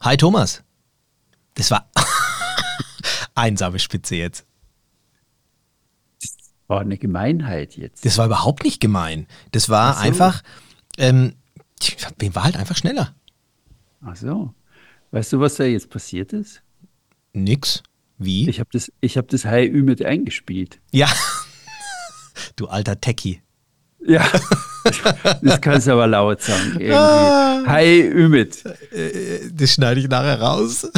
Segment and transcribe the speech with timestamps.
[0.00, 0.62] Hi Thomas.
[1.54, 1.90] Das war
[3.34, 4.44] einsame Spitze jetzt.
[6.68, 8.04] War eine Gemeinheit jetzt.
[8.04, 9.26] Das war überhaupt nicht gemein.
[9.52, 10.00] Das war so.
[10.00, 10.42] einfach,
[10.98, 11.34] ähm,
[11.80, 13.14] ich war halt einfach schneller.
[14.04, 14.54] Ach so.
[15.10, 16.62] Weißt du, was da jetzt passiert ist?
[17.32, 17.82] Nix.
[18.18, 18.48] Wie?
[18.48, 20.80] Ich habe das, ich hab das Hi Ü mit eingespielt.
[20.92, 21.08] ja.
[22.54, 23.42] Du alter Techie.
[24.04, 24.24] Ja,
[25.42, 26.72] das kannst du aber laut sagen.
[26.72, 26.92] Irgendwie.
[26.92, 27.62] Ah.
[27.66, 28.64] Hi Ümit.
[29.54, 30.90] Das schneide ich nachher raus.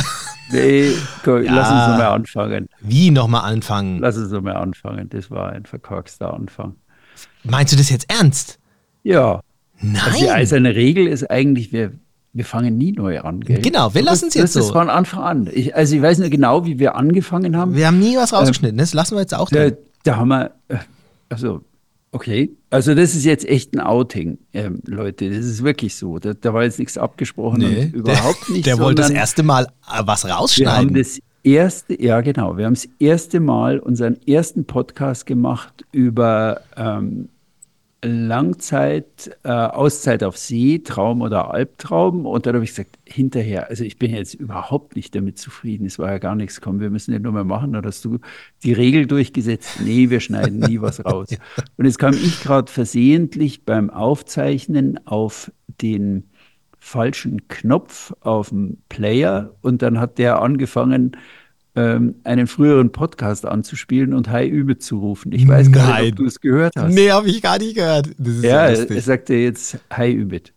[0.52, 0.92] Nee,
[1.24, 1.54] komm, Ja.
[1.54, 2.68] lass uns nochmal anfangen.
[2.80, 3.98] Wie nochmal anfangen?
[4.00, 5.08] Lass uns nochmal anfangen.
[5.10, 6.74] Das war ein verkorkster Anfang.
[7.44, 8.58] Meinst du das jetzt ernst?
[9.02, 9.40] Ja.
[9.80, 10.00] Nein.
[10.04, 11.92] Also die eiserne Regel ist eigentlich, wir,
[12.32, 13.40] wir fangen nie neu an.
[13.40, 13.60] Gell?
[13.60, 14.72] Genau, wir Das- lassen es jetzt Das so.
[14.72, 15.50] von Anfang an.
[15.52, 17.74] Ich, also ich weiß nicht genau, wie wir angefangen haben.
[17.76, 18.76] Wir haben nie was rausgeschnitten.
[18.78, 19.70] Das lassen wir jetzt auch Da,
[20.04, 20.76] da haben wir, äh,
[21.28, 21.62] also,
[22.12, 22.50] okay.
[22.70, 25.28] Also, das ist jetzt echt ein Outing, ähm, Leute.
[25.30, 26.18] Das ist wirklich so.
[26.18, 28.66] Da, da war jetzt nichts abgesprochen und überhaupt der, nicht.
[28.66, 30.94] Der wollte das erste Mal äh, was Wir haben rausschneiden.
[30.94, 32.56] das erste, ja, genau.
[32.56, 37.28] Wir haben das erste Mal unseren ersten Podcast gemacht über ähm,
[38.02, 42.24] Langzeit, äh, Auszeit auf See, Traum oder Albtraum.
[42.24, 45.86] Und dann habe ich gesagt, hinterher, also ich bin jetzt überhaupt nicht damit zufrieden.
[45.86, 46.60] Es war ja gar nichts.
[46.60, 47.72] Komm, wir müssen den nur mal machen.
[47.74, 48.18] Dann hast du
[48.62, 49.80] die Regel durchgesetzt.
[49.84, 51.28] Nee, wir schneiden nie was raus.
[51.76, 56.30] Und jetzt kam ich gerade versehentlich beim Aufzeichnen auf den
[56.78, 61.16] falschen Knopf auf dem Player und dann hat der angefangen,
[61.96, 65.32] ähm, einen früheren Podcast anzuspielen und Hi Übe zu rufen.
[65.32, 66.02] Ich weiß gar Nein.
[66.04, 66.94] nicht, ob du es gehört hast.
[66.94, 68.08] Nee, habe ich gar nicht gehört.
[68.18, 70.52] Das ist ja, er sagte jetzt Hi Übit.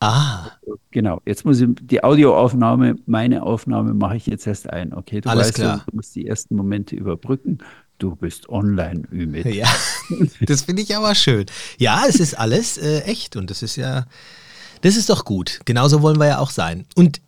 [0.00, 0.50] Ah,
[0.90, 4.92] Genau, jetzt muss ich die Audioaufnahme, meine Aufnahme mache ich jetzt erst ein.
[4.92, 5.84] Okay, du Alles weißt, klar.
[5.88, 7.58] du musst die ersten Momente überbrücken.
[7.98, 9.46] Du bist online, Ümit.
[9.46, 9.68] ja.
[10.40, 11.46] Das finde ich aber schön.
[11.78, 14.06] Ja, es ist alles äh, echt und das ist ja,
[14.82, 15.60] das ist doch gut.
[15.64, 16.84] Genauso wollen wir ja auch sein.
[16.96, 17.20] Und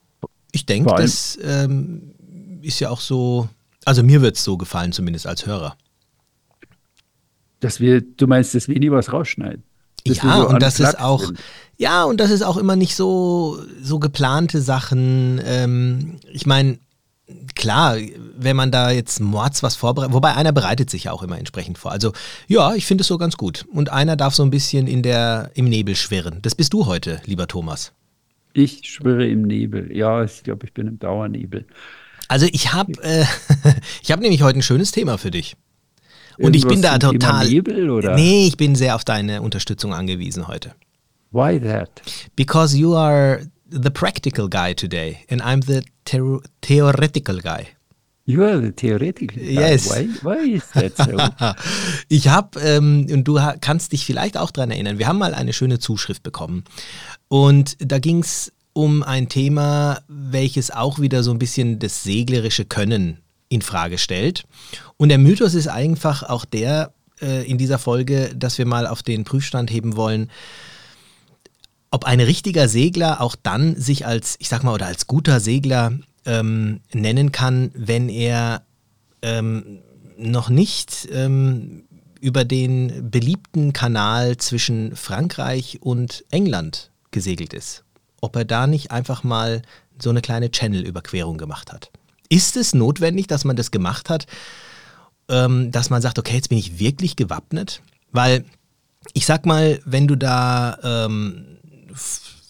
[0.52, 2.13] ich denke, Vor allem- das ähm,
[2.64, 3.48] ist ja auch so,
[3.84, 5.76] also mir wird es so gefallen, zumindest als Hörer.
[7.60, 9.62] Dass wir, du meinst, dass wir nie was rausschneiden.
[10.06, 11.38] Ja, so und das ist auch, sind.
[11.78, 15.40] ja, und das ist auch immer nicht so, so geplante Sachen.
[15.42, 16.78] Ähm, ich meine,
[17.54, 17.96] klar,
[18.36, 21.78] wenn man da jetzt Mords was vorbereitet, wobei einer bereitet sich ja auch immer entsprechend
[21.78, 21.90] vor.
[21.90, 22.12] Also,
[22.48, 23.64] ja, ich finde es so ganz gut.
[23.72, 26.40] Und einer darf so ein bisschen in der, im Nebel schwirren.
[26.42, 27.92] Das bist du heute, lieber Thomas.
[28.52, 29.94] Ich schwirre im Nebel.
[29.96, 31.66] Ja, ich glaube, ich bin im Dauernebel.
[32.28, 33.24] Also ich habe äh,
[34.02, 35.56] ich habe nämlich heute ein schönes Thema für dich.
[36.38, 37.48] Und ich bin da Irgendwas total.
[37.48, 38.14] Nebel oder?
[38.16, 40.74] Nee, ich bin sehr auf deine Unterstützung angewiesen heute.
[41.30, 41.90] Why that?
[42.36, 47.66] Because you are the practical guy today and I'm the theo theoretical guy.
[48.26, 49.50] You are the theoretical guy.
[49.50, 49.90] Yes.
[49.90, 51.18] Why, why is that so?
[52.08, 55.52] Ich habe, ähm, und du kannst dich vielleicht auch daran erinnern, wir haben mal eine
[55.52, 56.64] schöne Zuschrift bekommen.
[57.28, 62.66] Und da ging es um ein Thema, welches auch wieder so ein bisschen das seglerische
[62.66, 63.18] Können
[63.48, 64.44] in Frage stellt.
[64.96, 66.92] Und der Mythos ist einfach auch der
[67.22, 70.30] äh, in dieser Folge, dass wir mal auf den Prüfstand heben wollen,
[71.90, 75.92] ob ein richtiger Segler auch dann sich als, ich sag mal, oder als guter Segler
[76.26, 78.62] ähm, nennen kann, wenn er
[79.22, 79.78] ähm,
[80.18, 81.84] noch nicht ähm,
[82.20, 87.83] über den beliebten Kanal zwischen Frankreich und England gesegelt ist.
[88.24, 89.60] Ob er da nicht einfach mal
[90.00, 91.90] so eine kleine Channel-Überquerung gemacht hat.
[92.30, 94.26] Ist es notwendig, dass man das gemacht hat,
[95.28, 97.82] ähm, dass man sagt, okay, jetzt bin ich wirklich gewappnet?
[98.12, 98.46] Weil
[99.12, 101.58] ich sag mal, wenn du da, ähm,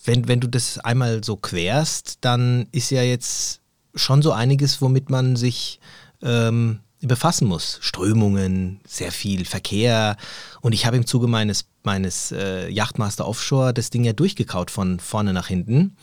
[0.04, 3.60] wenn, wenn du das einmal so querst, dann ist ja jetzt
[3.96, 5.80] schon so einiges, womit man sich
[6.22, 7.78] ähm, befassen muss.
[7.80, 10.16] Strömungen, sehr viel Verkehr.
[10.60, 15.00] Und ich habe im Zuge meines, meines äh, Yachtmaster Offshore das Ding ja durchgekaut von
[15.00, 15.96] vorne nach hinten.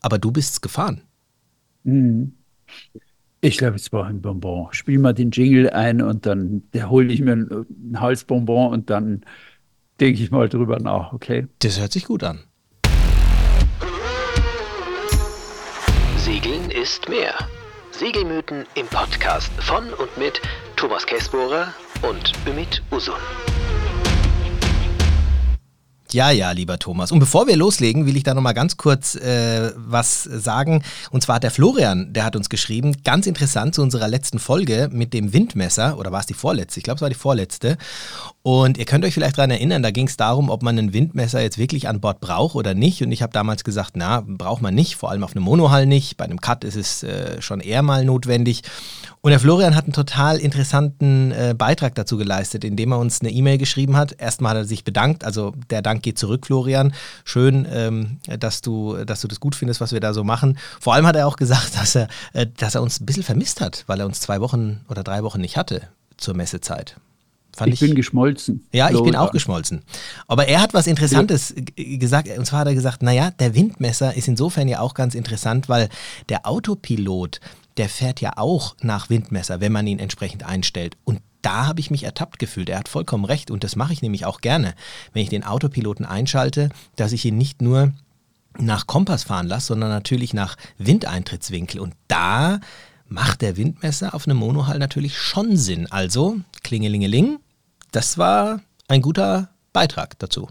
[0.00, 1.02] Aber du bist's gefahren.
[1.84, 2.34] Mhm.
[3.40, 4.68] Ich glaube, es war ein Bonbon.
[4.70, 8.88] Spiel mal den Jingle ein und dann der hole ich mir ein, ein Halsbonbon und
[8.88, 9.22] dann
[10.00, 11.46] denke ich mal drüber nach, okay?
[11.58, 12.40] Das hört sich gut an.
[16.16, 17.34] Segeln ist mehr.
[17.98, 20.40] Segelmythen im Podcast von und mit
[20.74, 23.14] Thomas Käsbohrer und Ümit Usun.
[26.12, 27.10] Ja, ja, lieber Thomas.
[27.10, 30.82] Und bevor wir loslegen, will ich da nochmal ganz kurz äh, was sagen.
[31.10, 34.88] Und zwar hat der Florian, der hat uns geschrieben, ganz interessant zu unserer letzten Folge
[34.92, 36.78] mit dem Windmesser, oder war es die vorletzte?
[36.78, 37.78] Ich glaube, es war die vorletzte.
[38.42, 41.40] Und ihr könnt euch vielleicht daran erinnern, da ging es darum, ob man ein Windmesser
[41.40, 43.02] jetzt wirklich an Bord braucht oder nicht.
[43.02, 46.18] Und ich habe damals gesagt, na, braucht man nicht, vor allem auf einem Monohull nicht.
[46.18, 48.62] Bei einem Cut ist es äh, schon eher mal notwendig.
[49.22, 53.30] Und der Florian hat einen total interessanten äh, Beitrag dazu geleistet, indem er uns eine
[53.30, 54.14] E-Mail geschrieben hat.
[54.20, 56.94] Erstmal hat er sich bedankt, also der Dank geht zurück, Florian.
[57.24, 60.58] Schön, ähm, dass, du, dass du das gut findest, was wir da so machen.
[60.80, 63.60] Vor allem hat er auch gesagt, dass er, äh, dass er uns ein bisschen vermisst
[63.60, 66.96] hat, weil er uns zwei Wochen oder drei Wochen nicht hatte zur Messezeit.
[67.56, 68.66] Fand ich, ich bin geschmolzen.
[68.72, 69.82] Ja, ich bin auch geschmolzen.
[70.26, 71.98] Aber er hat was Interessantes ja.
[71.98, 72.28] gesagt.
[72.36, 75.88] Und zwar hat er gesagt, naja, der Windmesser ist insofern ja auch ganz interessant, weil
[76.28, 77.40] der Autopilot,
[77.76, 80.96] der fährt ja auch nach Windmesser, wenn man ihn entsprechend einstellt.
[81.04, 82.68] Und da habe ich mich ertappt gefühlt.
[82.68, 83.50] Er hat vollkommen recht.
[83.50, 84.74] Und das mache ich nämlich auch gerne,
[85.12, 87.92] wenn ich den Autopiloten einschalte, dass ich ihn nicht nur
[88.58, 91.80] nach Kompass fahren lasse, sondern natürlich nach Windeintrittswinkel.
[91.80, 92.60] Und da
[93.08, 95.90] macht der Windmesser auf einem Monohall natürlich schon Sinn.
[95.90, 97.38] Also, klingelingeling,
[97.92, 100.48] das war ein guter Beitrag dazu.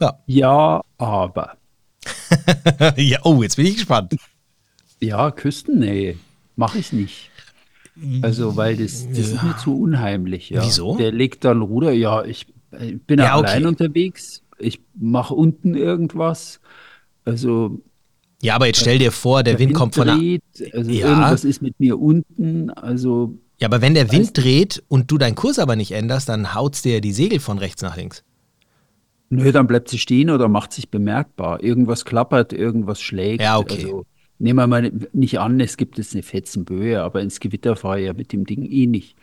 [0.00, 1.56] Ja, ja aber.
[2.96, 4.16] ja, oh, jetzt bin ich gespannt.
[5.00, 6.18] Ja, Küstennähe
[6.56, 7.30] mache ich nicht.
[8.22, 9.34] Also, weil das, das ja.
[9.36, 10.50] ist mir zu unheimlich.
[10.50, 10.64] Ja.
[10.64, 10.96] Wieso?
[10.96, 11.92] Der legt dann Ruder.
[11.92, 12.46] Ja, ich,
[12.78, 13.66] ich bin ja, allein okay.
[13.66, 14.42] unterwegs.
[14.58, 16.60] Ich mache unten irgendwas.
[17.24, 17.80] Also.
[18.40, 20.72] Ja, aber jetzt stell dir vor, der, der Wind, Wind, kommt von der.
[20.72, 21.08] Also ja.
[21.08, 22.70] irgendwas ist mit mir unten.
[22.70, 26.54] Also ja, aber wenn der Wind dreht und du deinen Kurs aber nicht änderst, dann
[26.54, 28.22] haut's dir die Segel von rechts nach links.
[29.30, 31.62] Nö, dann bleibt sie stehen oder macht sich bemerkbar.
[31.62, 33.42] Irgendwas klappert, irgendwas schlägt.
[33.42, 33.84] Ja, okay.
[33.84, 34.06] Also,
[34.38, 38.06] nehmen wir mal nicht an, es gibt jetzt eine Fetzenböe, aber ins Gewitter fahre ich
[38.06, 39.16] ja mit dem Ding eh nicht.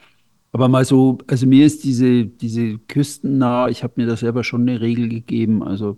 [0.52, 4.62] Aber mal so, also mir ist diese, diese Küstennah, ich habe mir da selber schon
[4.62, 5.98] eine Regel gegeben, also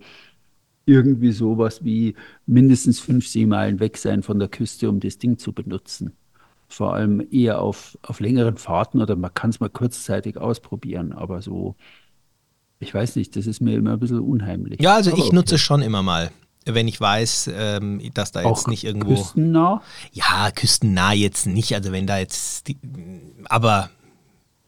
[0.86, 2.16] irgendwie sowas wie
[2.46, 6.14] mindestens fünf Seemeilen weg sein von der Küste, um das Ding zu benutzen
[6.68, 11.42] vor allem eher auf, auf längeren Fahrten oder man kann es mal kurzzeitig ausprobieren, aber
[11.42, 11.76] so,
[12.80, 14.82] ich weiß nicht, das ist mir immer ein bisschen unheimlich.
[14.82, 15.36] Ja, also aber ich okay.
[15.36, 16.32] nutze es schon immer mal.
[16.70, 19.16] Wenn ich weiß, ähm, dass da jetzt Auch nicht irgendwo.
[19.16, 19.82] Küstennah?
[20.12, 21.74] Ja, küstennah jetzt nicht.
[21.74, 22.68] Also wenn da jetzt.
[22.68, 22.78] Die,
[23.46, 23.90] aber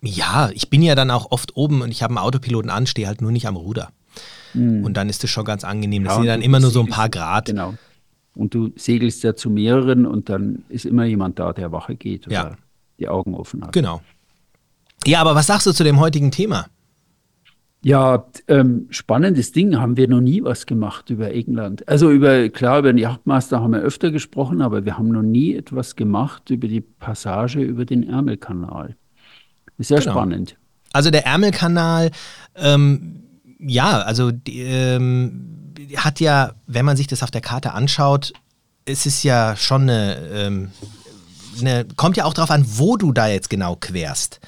[0.02, 3.08] ja, ich bin ja dann auch oft oben und ich habe einen Autopiloten an, stehe
[3.08, 3.90] halt nur nicht am Ruder.
[4.54, 4.84] Hm.
[4.84, 6.04] Und dann ist das schon ganz angenehm.
[6.06, 7.48] Das ja, sind dann immer nur so ein paar Grad.
[7.48, 7.74] Genau.
[8.36, 12.28] Und du segelst ja zu mehreren und dann ist immer jemand da, der Wache geht
[12.28, 12.58] oder ja.
[13.00, 13.74] die Augen offen hat.
[13.74, 14.02] Genau.
[15.06, 16.68] Ja, aber was sagst du zu dem heutigen Thema?
[17.82, 19.80] Ja, ähm, spannendes Ding.
[19.80, 21.88] Haben wir noch nie was gemacht über England.
[21.88, 25.56] Also über, klar, über den Yachtmaster haben wir öfter gesprochen, aber wir haben noch nie
[25.56, 28.96] etwas gemacht über die Passage über den Ärmelkanal.
[29.78, 30.12] Ist sehr genau.
[30.12, 30.58] spannend.
[30.92, 32.12] Also der Ärmelkanal,
[32.56, 33.24] ähm,
[33.60, 38.34] ja, also die, ähm, hat ja, wenn man sich das auf der Karte anschaut,
[38.86, 40.72] es ist ja schon eine, ähm,
[41.60, 44.40] eine, kommt ja auch darauf an, wo du da jetzt genau querst.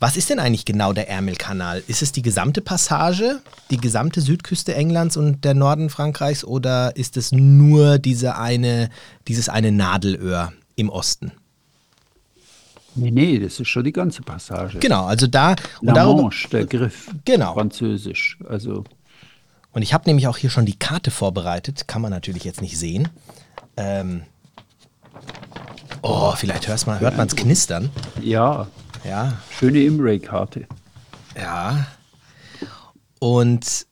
[0.00, 1.82] Was ist denn eigentlich genau der Ärmelkanal?
[1.88, 3.40] Ist es die gesamte Passage,
[3.70, 8.90] die gesamte Südküste Englands und der Norden Frankreichs oder ist es nur diese eine,
[9.26, 11.32] dieses eine Nadelöhr im Osten?
[12.94, 14.78] Nee, nee, das ist schon die ganze Passage.
[14.78, 15.56] Genau, also da.
[15.80, 17.10] La darüber, Manche, der Griff.
[17.24, 17.54] Genau.
[17.54, 18.38] Französisch.
[18.48, 18.84] Also
[19.72, 21.86] und ich habe nämlich auch hier schon die Karte vorbereitet.
[21.86, 23.08] Kann man natürlich jetzt nicht sehen.
[23.76, 24.22] Ähm
[26.02, 27.90] oh, vielleicht hört man es knistern.
[28.20, 28.66] Ja.
[29.04, 29.38] Ja.
[29.58, 30.66] Schöne Imray-Karte.
[31.36, 31.86] Ja.
[33.18, 33.86] Und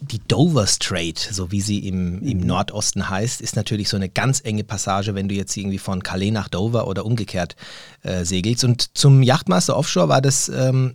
[0.00, 2.46] die Dover Strait, so wie sie im, im mhm.
[2.46, 6.30] Nordosten heißt, ist natürlich so eine ganz enge Passage, wenn du jetzt irgendwie von Calais
[6.30, 7.56] nach Dover oder umgekehrt
[8.02, 8.64] äh, segelst.
[8.64, 10.92] Und zum Yachtmaster Offshore war das ähm,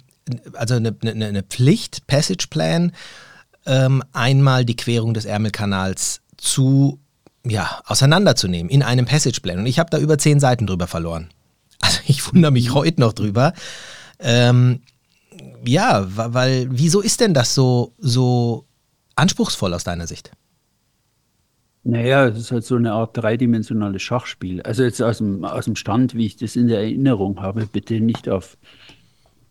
[0.54, 2.92] also eine, eine, eine Pflicht, Passage Plan
[3.66, 7.00] ähm, einmal die Querung des Ärmelkanals zu,
[7.46, 9.60] ja, auseinanderzunehmen in einem Passageplan.
[9.60, 11.30] Und ich habe da über zehn Seiten drüber verloren.
[11.82, 13.54] Also ich wundere mich heute noch drüber.
[14.20, 14.82] Ähm,
[15.66, 18.66] ja, weil, wieso ist denn das so, so
[19.16, 20.32] anspruchsvoll aus deiner Sicht?
[21.84, 24.62] Naja, es ist halt so eine Art dreidimensionales Schachspiel.
[24.62, 28.00] Also jetzt aus dem, aus dem Stand, wie ich das in der Erinnerung habe, bitte
[28.02, 28.58] nicht auf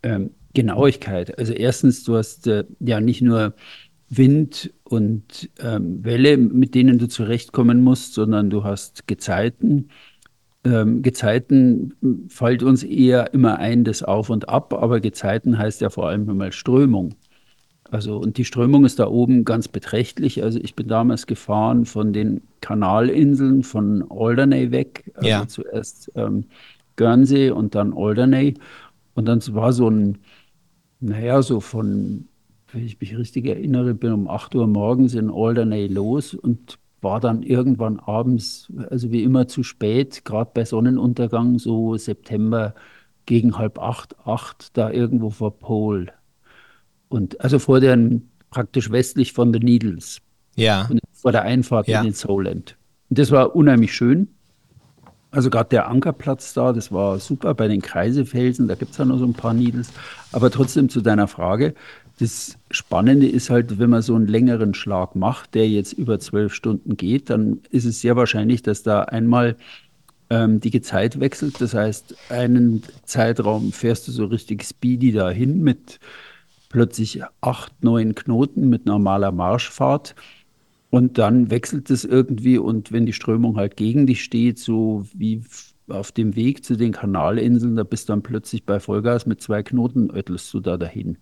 [0.03, 1.39] ähm, Genauigkeit.
[1.39, 3.55] Also erstens, du hast äh, ja nicht nur
[4.11, 9.91] Wind und ähm, Welle, mit denen du zurechtkommen musst, sondern du hast Gezeiten.
[10.65, 15.91] Ähm, Gezeiten fällt uns eher immer ein, das Auf und Ab, aber Gezeiten heißt ja
[15.91, 17.15] vor allem immer Strömung.
[17.91, 20.43] Also, und die Strömung ist da oben ganz beträchtlich.
[20.43, 25.11] Also, ich bin damals gefahren von den Kanalinseln von Alderney weg.
[25.15, 25.49] Also ja.
[25.49, 26.45] zuerst ähm,
[26.97, 28.55] Guernsey und dann Alderney.
[29.15, 30.19] Und dann war so ein,
[31.01, 32.29] naja, so von
[32.73, 37.21] wenn ich mich richtig erinnere, bin um 8 Uhr morgens in Alderney los und war
[37.21, 42.75] dann irgendwann abends, also wie immer zu spät, gerade bei Sonnenuntergang, so September
[43.27, 46.13] gegen halb acht, acht, da irgendwo vor Pole.
[47.09, 50.21] Und also vor den, praktisch westlich von The Needles.
[50.57, 50.87] Ja.
[50.91, 52.01] Und vor der Einfahrt ja.
[52.01, 52.77] in den Solent.
[53.11, 54.29] Und das war unheimlich schön.
[55.31, 59.05] Also gerade der Ankerplatz da, das war super bei den Kreisefelsen, da gibt es ja
[59.05, 59.93] noch so ein paar Needles.
[60.33, 61.75] Aber trotzdem zu deiner Frage,
[62.19, 66.53] das Spannende ist halt, wenn man so einen längeren Schlag macht, der jetzt über zwölf
[66.53, 69.57] Stunden geht, dann ist es sehr wahrscheinlich, dass da einmal
[70.31, 71.61] ähm, die Zeit wechselt.
[71.61, 76.01] Das heißt, einen Zeitraum fährst du so richtig speedy dahin mit
[76.69, 80.15] plötzlich acht, neun Knoten mit normaler Marschfahrt.
[80.91, 85.43] Und dann wechselt es irgendwie und wenn die Strömung halt gegen dich steht, so wie
[85.89, 89.63] auf dem Weg zu den Kanalinseln, da bist du dann plötzlich bei Vollgas mit zwei
[89.63, 91.19] Knoten, öttelst du da dahin.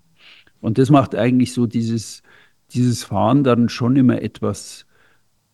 [0.66, 2.24] Und das macht eigentlich so dieses,
[2.72, 4.84] dieses Fahren dann schon immer etwas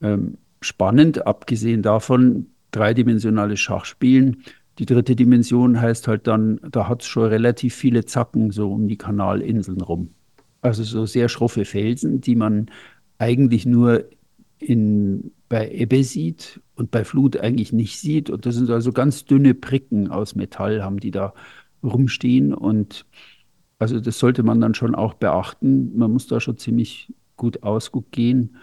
[0.01, 4.43] ähm, spannend, abgesehen davon, dreidimensionales Schachspielen.
[4.79, 8.89] Die dritte Dimension heißt halt dann, da hat es schon relativ viele Zacken so um
[8.89, 10.15] die Kanalinseln rum.
[10.63, 12.71] Also so sehr schroffe Felsen, die man
[13.19, 14.07] eigentlich nur
[14.61, 18.31] in, bei Ebbe sieht und bei Flut eigentlich nicht sieht.
[18.31, 21.35] Und das sind also ganz dünne Pricken aus Metall, haben die da
[21.83, 22.55] rumstehen.
[22.55, 23.05] Und
[23.83, 25.99] also das sollte man dann schon auch beachten.
[25.99, 28.57] Man muss da schon ziemlich gut ausguck gehen.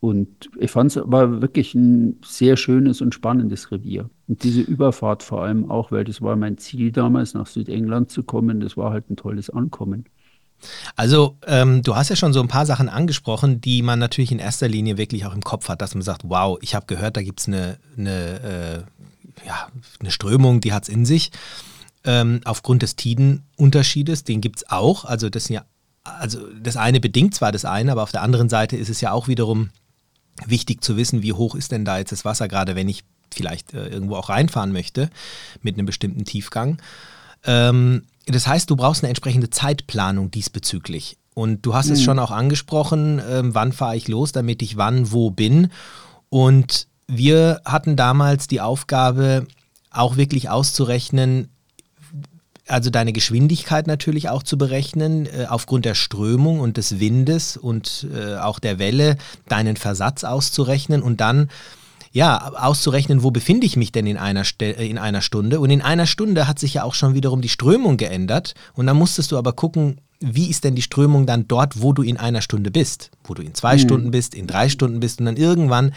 [0.00, 4.10] Und ich fand es aber wirklich ein sehr schönes und spannendes Revier.
[4.26, 8.24] Und diese Überfahrt vor allem auch, weil das war mein Ziel damals, nach Südengland zu
[8.24, 8.58] kommen.
[8.58, 10.06] Das war halt ein tolles Ankommen.
[10.96, 14.40] Also, ähm, du hast ja schon so ein paar Sachen angesprochen, die man natürlich in
[14.40, 17.22] erster Linie wirklich auch im Kopf hat, dass man sagt, wow, ich habe gehört, da
[17.22, 19.68] gibt es eine, eine, äh, ja,
[20.00, 21.30] eine Strömung, die hat es in sich
[22.04, 25.04] ähm, aufgrund des Tidenunterschiedes, den gibt es auch.
[25.04, 25.64] Also das ja,
[26.04, 29.12] also das eine bedingt zwar das eine, aber auf der anderen Seite ist es ja
[29.12, 29.70] auch wiederum
[30.46, 33.72] wichtig zu wissen, wie hoch ist denn da jetzt das Wasser, gerade wenn ich vielleicht
[33.72, 35.10] äh, irgendwo auch reinfahren möchte
[35.62, 36.78] mit einem bestimmten Tiefgang.
[37.44, 41.18] Ähm, das heißt, du brauchst eine entsprechende Zeitplanung diesbezüglich.
[41.34, 41.94] Und du hast mhm.
[41.94, 45.70] es schon auch angesprochen, ähm, wann fahre ich los, damit ich wann wo bin.
[46.28, 49.46] Und wir hatten damals die Aufgabe,
[49.90, 51.48] auch wirklich auszurechnen,
[52.66, 58.06] also deine Geschwindigkeit natürlich auch zu berechnen, äh, aufgrund der Strömung und des Windes und
[58.14, 59.16] äh, auch der Welle,
[59.48, 61.50] deinen Versatz auszurechnen und dann
[62.12, 65.58] ja, auszurechnen, wo befinde ich mich denn in einer, äh, in einer Stunde.
[65.58, 68.54] Und in einer Stunde hat sich ja auch schon wiederum die Strömung geändert.
[68.74, 72.02] Und dann musstest du aber gucken, wie ist denn die Strömung dann dort, wo du
[72.02, 73.80] in einer Stunde bist, wo du in zwei mhm.
[73.80, 75.92] Stunden bist, in drei Stunden bist und dann irgendwann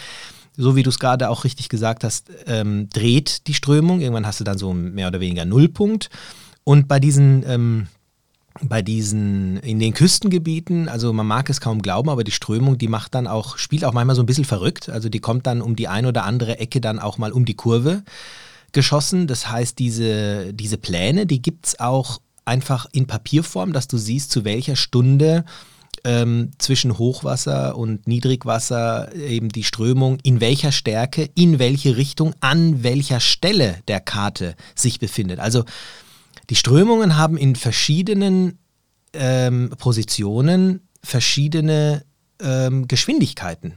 [0.58, 4.02] so wie du es gerade auch richtig gesagt hast, ähm, dreht die Strömung.
[4.02, 6.10] Irgendwann hast du dann so mehr oder weniger Nullpunkt.
[6.68, 7.88] Und bei diesen, ähm,
[8.62, 12.90] bei diesen, in den Küstengebieten, also man mag es kaum glauben, aber die Strömung, die
[12.90, 14.90] macht dann auch, spielt auch manchmal so ein bisschen verrückt.
[14.90, 17.54] Also die kommt dann um die ein oder andere Ecke dann auch mal um die
[17.54, 18.04] Kurve
[18.74, 19.28] geschossen.
[19.28, 24.30] Das heißt, diese, diese Pläne, die gibt es auch einfach in Papierform, dass du siehst,
[24.32, 25.46] zu welcher Stunde
[26.04, 32.84] ähm, zwischen Hochwasser und Niedrigwasser eben die Strömung in welcher Stärke, in welche Richtung, an
[32.84, 35.40] welcher Stelle der Karte sich befindet.
[35.40, 35.64] Also
[36.50, 38.60] die Strömungen haben in verschiedenen
[39.14, 42.04] ähm, Positionen verschiedene
[42.42, 43.76] ähm, Geschwindigkeiten,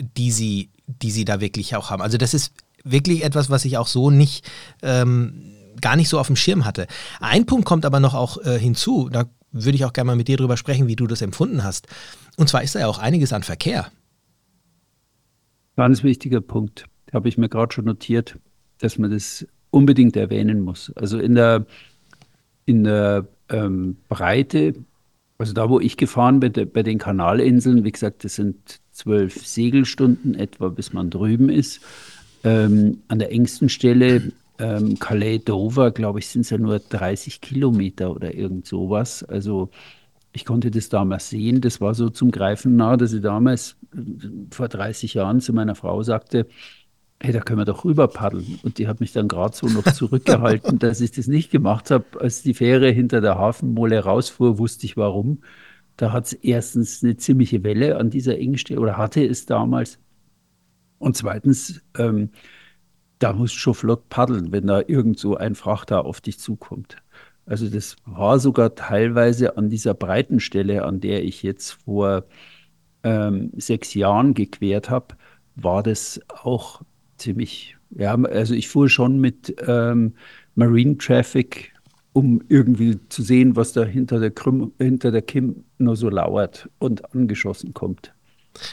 [0.00, 2.02] die sie, die sie da wirklich auch haben.
[2.02, 2.52] Also das ist
[2.84, 4.48] wirklich etwas, was ich auch so nicht
[4.82, 6.86] ähm, gar nicht so auf dem Schirm hatte.
[7.20, 10.28] Ein Punkt kommt aber noch auch äh, hinzu, da würde ich auch gerne mal mit
[10.28, 11.86] dir drüber sprechen, wie du das empfunden hast.
[12.36, 13.90] Und zwar ist da ja auch einiges an Verkehr.
[15.76, 18.36] Ganz wichtiger Punkt, habe ich mir gerade schon notiert,
[18.78, 20.92] dass man das unbedingt erwähnen muss.
[20.96, 21.66] Also in der
[22.68, 24.74] in der ähm, Breite,
[25.38, 30.34] also da, wo ich gefahren bin, bei den Kanalinseln, wie gesagt, das sind zwölf Segelstunden
[30.34, 31.80] etwa, bis man drüben ist.
[32.44, 38.10] Ähm, an der engsten Stelle, ähm, Calais-Dover, glaube ich, sind es ja nur 30 Kilometer
[38.14, 39.22] oder irgend sowas.
[39.22, 39.70] Also
[40.32, 41.62] ich konnte das damals sehen.
[41.62, 43.98] Das war so zum Greifen nah, dass ich damals äh,
[44.50, 46.46] vor 30 Jahren zu meiner Frau sagte,
[47.20, 48.60] hey, da können wir doch rüber paddeln.
[48.62, 52.04] Und die hat mich dann gerade so noch zurückgehalten, dass ich das nicht gemacht habe.
[52.20, 55.42] Als die Fähre hinter der Hafenmole rausfuhr, wusste ich warum.
[55.96, 59.98] Da hat es erstens eine ziemliche Welle an dieser Engstelle oder hatte es damals.
[60.98, 62.30] Und zweitens, ähm,
[63.18, 66.98] da musst du schon flott paddeln, wenn da irgend so ein Frachter auf dich zukommt.
[67.46, 72.24] Also das war sogar teilweise an dieser breiten Stelle, an der ich jetzt vor
[73.02, 75.16] ähm, sechs Jahren gequert habe,
[75.56, 76.82] war das auch
[77.18, 80.14] ziemlich, ja, also ich fuhr schon mit ähm,
[80.54, 81.72] Marine Traffic,
[82.12, 86.68] um irgendwie zu sehen, was da hinter der, Krüm, hinter der Kim nur so lauert
[86.78, 88.12] und angeschossen kommt.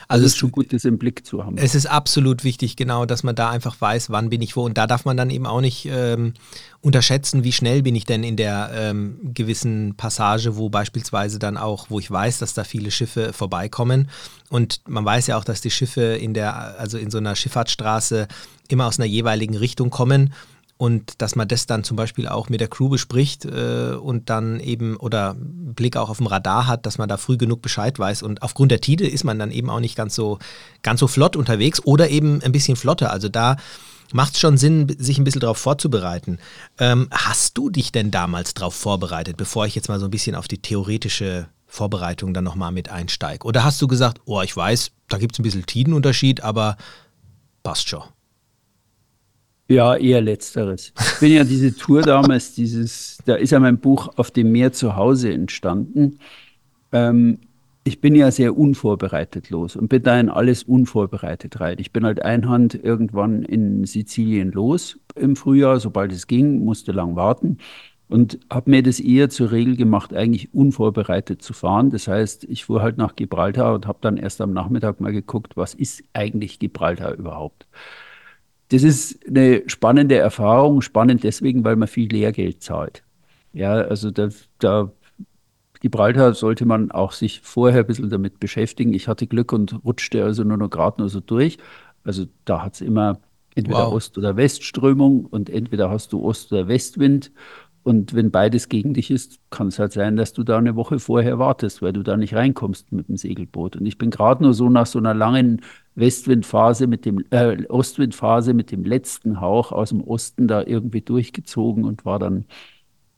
[0.08, 1.58] Also es ist schon gut, das im Blick zu haben.
[1.58, 4.64] Es ist absolut wichtig, genau, dass man da einfach weiß, wann bin ich wo.
[4.64, 6.34] Und da darf man dann eben auch nicht ähm,
[6.82, 11.90] unterschätzen, wie schnell bin ich denn in der ähm, gewissen Passage, wo beispielsweise dann auch,
[11.90, 14.10] wo ich weiß, dass da viele Schiffe vorbeikommen.
[14.50, 18.28] Und man weiß ja auch, dass die Schiffe in der, also in so einer Schifffahrtsstraße
[18.68, 20.34] immer aus einer jeweiligen Richtung kommen.
[20.78, 24.60] Und dass man das dann zum Beispiel auch mit der Crew bespricht äh, und dann
[24.60, 28.24] eben oder Blick auch auf dem Radar hat, dass man da früh genug Bescheid weiß.
[28.24, 30.38] Und aufgrund der Tide ist man dann eben auch nicht ganz so,
[30.84, 33.12] ganz so flott unterwegs oder eben ein bisschen flotter.
[33.12, 33.56] Also da
[34.12, 36.40] macht es schon Sinn, sich ein bisschen darauf vorzubereiten.
[36.78, 40.36] Ähm, hast du dich denn damals darauf vorbereitet, bevor ich jetzt mal so ein bisschen
[40.36, 43.46] auf die theoretische Vorbereitung dann nochmal mit einsteige?
[43.46, 46.76] Oder hast du gesagt, oh, ich weiß, da gibt es ein bisschen Tidenunterschied, aber
[47.64, 48.04] passt schon?
[49.68, 50.94] Ja, eher letzteres.
[51.00, 54.74] Ich bin ja diese Tour damals, dieses, da ist ja mein Buch auf dem Meer
[54.74, 56.20] zu Hause entstanden.
[56.92, 57.40] Ähm,
[57.84, 61.78] ich bin ja sehr unvorbereitet los und bin da in alles unvorbereitet rein.
[61.80, 67.16] Ich bin halt einhand irgendwann in Sizilien los im Frühjahr, sobald es ging, musste lang
[67.16, 67.58] warten
[68.08, 71.90] und habe mir das eher zur Regel gemacht, eigentlich unvorbereitet zu fahren.
[71.90, 75.58] Das heißt, ich fuhr halt nach Gibraltar und habe dann erst am Nachmittag mal geguckt,
[75.58, 77.66] was ist eigentlich Gibraltar überhaupt.
[78.70, 83.04] Das ist eine spannende Erfahrung, spannend deswegen, weil man viel Lehrgeld zahlt.
[83.54, 84.30] Ja, also da,
[84.60, 84.92] da
[85.82, 88.94] Gibraltar sollte man auch sich vorher ein bisschen damit beschäftigen.
[88.94, 91.58] Ich hatte Glück und rutschte also nur noch gerade nur so durch.
[92.04, 93.20] Also da hat es immer
[93.56, 93.94] entweder wow.
[93.94, 97.32] Ost- oder Westströmung und entweder hast du Ost- oder Westwind.
[97.86, 100.98] Und wenn beides gegen dich ist, kann es halt sein, dass du da eine Woche
[100.98, 103.76] vorher wartest, weil du da nicht reinkommst mit dem Segelboot.
[103.76, 105.62] Und ich bin gerade nur so nach so einer langen
[105.94, 111.86] Westwindphase mit dem äh, Ostwindphase mit dem letzten Hauch aus dem Osten da irgendwie durchgezogen
[111.86, 112.46] und war dann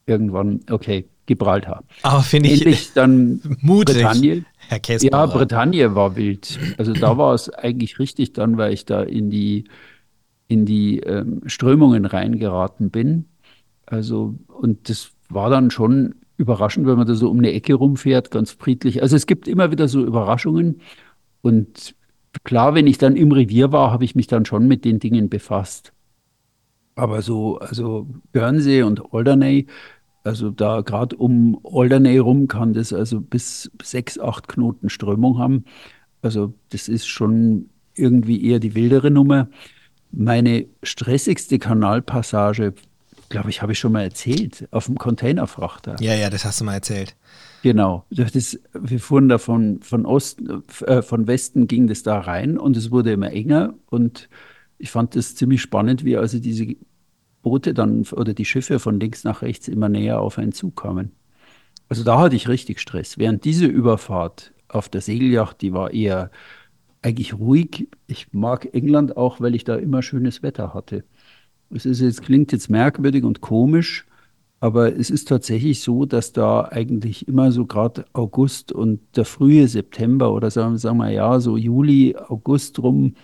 [0.06, 1.86] irgendwann okay Gibraltar.
[2.02, 4.46] Aber finde ich Endlich dann mutig, Bretagne.
[4.68, 5.12] Herr Käsbauer.
[5.12, 6.60] Ja, Bretagne war wild.
[6.78, 9.64] Also da war es eigentlich richtig dann, weil ich da in die,
[10.50, 13.26] in die ähm, Strömungen reingeraten bin.
[13.88, 18.32] Also, und das war dann schon überraschend, wenn man da so um eine Ecke rumfährt,
[18.32, 19.02] ganz friedlich.
[19.02, 20.82] Also es gibt immer wieder so Überraschungen.
[21.42, 21.96] Und
[22.44, 25.30] klar, wenn ich dann im Revier war, habe ich mich dann schon mit den Dingen
[25.30, 25.94] befasst.
[26.96, 29.68] Aber so, also Guernsey und Alderney,
[30.24, 35.64] also da gerade um Alderney rum kann das also bis sechs, acht Knoten Strömung haben.
[36.22, 39.48] Also das ist schon irgendwie eher die wildere Nummer.
[40.12, 42.74] Meine stressigste Kanalpassage,
[43.30, 45.96] glaube ich, habe ich schon mal erzählt, auf dem Containerfrachter.
[46.00, 47.16] Ja, ja, das hast du mal erzählt.
[47.64, 48.06] Genau.
[48.10, 52.58] Das ist, wir fuhren da von, von Osten, äh, von Westen ging das da rein
[52.58, 54.30] und es wurde immer enger und
[54.78, 56.76] ich fand das ziemlich spannend, wie also diese
[57.42, 61.12] Boote dann oder die Schiffe von links nach rechts immer näher auf einen zukamen.
[61.90, 63.18] Also da hatte ich richtig Stress.
[63.18, 66.32] Während diese Überfahrt auf der Segelyacht, die war eher
[67.02, 67.88] eigentlich ruhig.
[68.08, 71.06] Ich mag England auch, weil ich da immer schönes Wetter hatte.
[71.70, 74.06] Es ist jetzt, klingt jetzt merkwürdig und komisch,
[74.60, 79.68] aber es ist tatsächlich so, dass da eigentlich immer so gerade August und der frühe
[79.68, 83.16] September oder sagen, sagen wir ja, so Juli, August rum,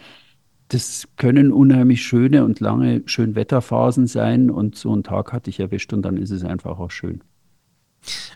[0.67, 5.93] das können unheimlich schöne und lange Schönwetterphasen sein und so einen Tag hatte ich erwischt
[5.93, 7.21] und dann ist es einfach auch schön.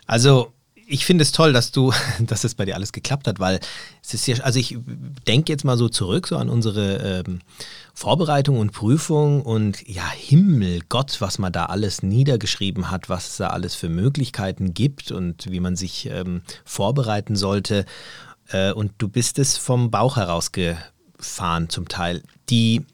[0.06, 0.52] Also
[0.88, 3.60] ich finde es toll, dass du, dass es bei dir alles geklappt hat, weil
[4.02, 4.78] es ist ja, also ich
[5.26, 7.40] denke jetzt mal so zurück so an unsere ähm,
[7.94, 13.36] Vorbereitung und Prüfung und ja, Himmel, Gott, was man da alles niedergeschrieben hat, was es
[13.36, 17.84] da alles für Möglichkeiten gibt und wie man sich ähm, vorbereiten sollte.
[18.48, 20.76] Äh, und du bist es vom Bauch heraus ge
[21.20, 22.22] fahren zum Teil.
[22.48, 22.86] Die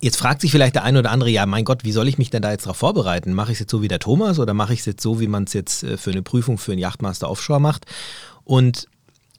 [0.00, 2.30] Jetzt fragt sich vielleicht der eine oder andere, ja, mein Gott, wie soll ich mich
[2.30, 3.32] denn da jetzt darauf vorbereiten?
[3.32, 5.26] Mache ich es jetzt so wie der Thomas oder mache ich es jetzt so, wie
[5.26, 7.86] man es jetzt äh, für eine Prüfung für einen Yachtmaster Offshore macht?
[8.44, 8.86] Und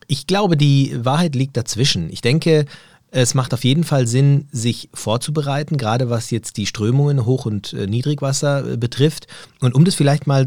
[0.08, 2.12] ich glaube, die Wahrheit liegt dazwischen.
[2.12, 2.65] Ich denke,
[3.12, 7.74] es macht auf jeden Fall Sinn, sich vorzubereiten, gerade was jetzt die Strömungen, Hoch- und
[7.74, 9.28] äh, Niedrigwasser äh, betrifft.
[9.60, 10.45] Und um das vielleicht mal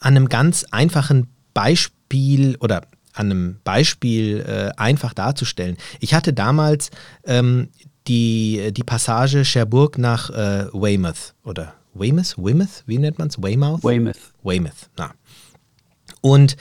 [0.00, 5.76] an einem ganz einfachen Beispiel oder an einem Beispiel äh, einfach darzustellen.
[6.00, 6.90] Ich hatte damals
[7.24, 7.68] ähm,
[8.08, 12.34] die, die Passage Cherbourg nach äh, Weymouth oder Weymouth?
[12.36, 12.82] Weymouth?
[12.86, 13.40] Wie nennt man es?
[13.40, 13.84] Weymouth?
[13.84, 14.32] Weymouth.
[14.42, 15.12] Weymouth, na.
[16.20, 16.56] Und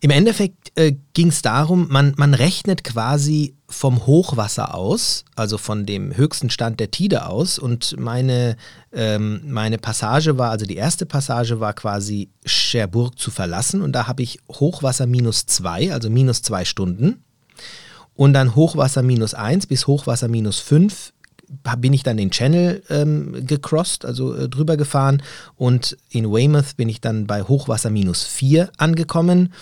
[0.00, 5.86] im Endeffekt äh, ging es darum, man, man rechnet quasi vom Hochwasser aus, also von
[5.86, 7.58] dem höchsten Stand der Tide aus.
[7.58, 8.56] Und meine,
[8.92, 13.82] ähm, meine Passage war, also die erste Passage war quasi Cherbourg zu verlassen.
[13.82, 17.24] Und da habe ich Hochwasser minus zwei, also minus zwei Stunden.
[18.18, 21.12] Und dann Hochwasser minus eins bis Hochwasser minus fünf
[21.78, 25.22] bin ich dann den Channel ähm, gecrossed, also äh, drüber gefahren.
[25.54, 29.52] Und in Weymouth bin ich dann bei Hochwasser minus vier angekommen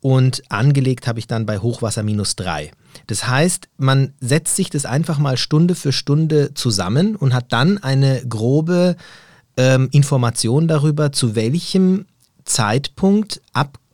[0.00, 2.72] und angelegt habe ich dann bei Hochwasser minus drei.
[3.06, 7.78] Das heißt, man setzt sich das einfach mal Stunde für Stunde zusammen und hat dann
[7.78, 8.96] eine grobe
[9.56, 12.06] ähm, Information darüber, zu welchem
[12.44, 13.40] Zeitpunkt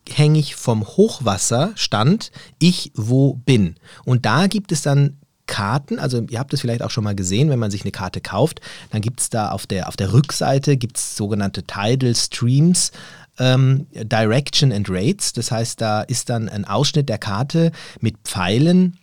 [0.09, 3.77] abhängig vom Hochwasserstand ich wo bin.
[4.05, 7.49] Und da gibt es dann Karten, also ihr habt es vielleicht auch schon mal gesehen,
[7.49, 10.77] wenn man sich eine Karte kauft, dann gibt es da auf der, auf der Rückseite
[10.77, 12.92] gibt's sogenannte Tidal Streams,
[13.38, 15.33] ähm, Direction and Rates.
[15.33, 18.99] Das heißt, da ist dann ein Ausschnitt der Karte mit Pfeilen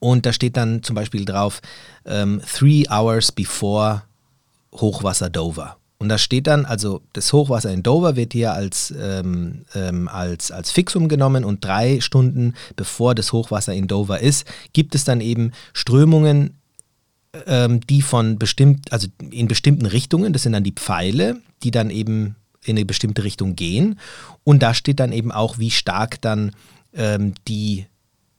[0.00, 1.60] und da steht dann zum Beispiel drauf,
[2.04, 4.02] ähm, Three Hours Before
[4.72, 5.76] Hochwasser Dover.
[6.04, 10.50] Und da steht dann, also das Hochwasser in Dover wird hier als, ähm, ähm, als,
[10.50, 15.22] als Fixum genommen und drei Stunden bevor das Hochwasser in Dover ist, gibt es dann
[15.22, 16.58] eben Strömungen,
[17.46, 21.88] ähm, die von bestimmt, also in bestimmten Richtungen, das sind dann die Pfeile, die dann
[21.88, 23.98] eben in eine bestimmte Richtung gehen.
[24.44, 26.50] Und da steht dann eben auch, wie stark dann
[26.92, 27.86] ähm, die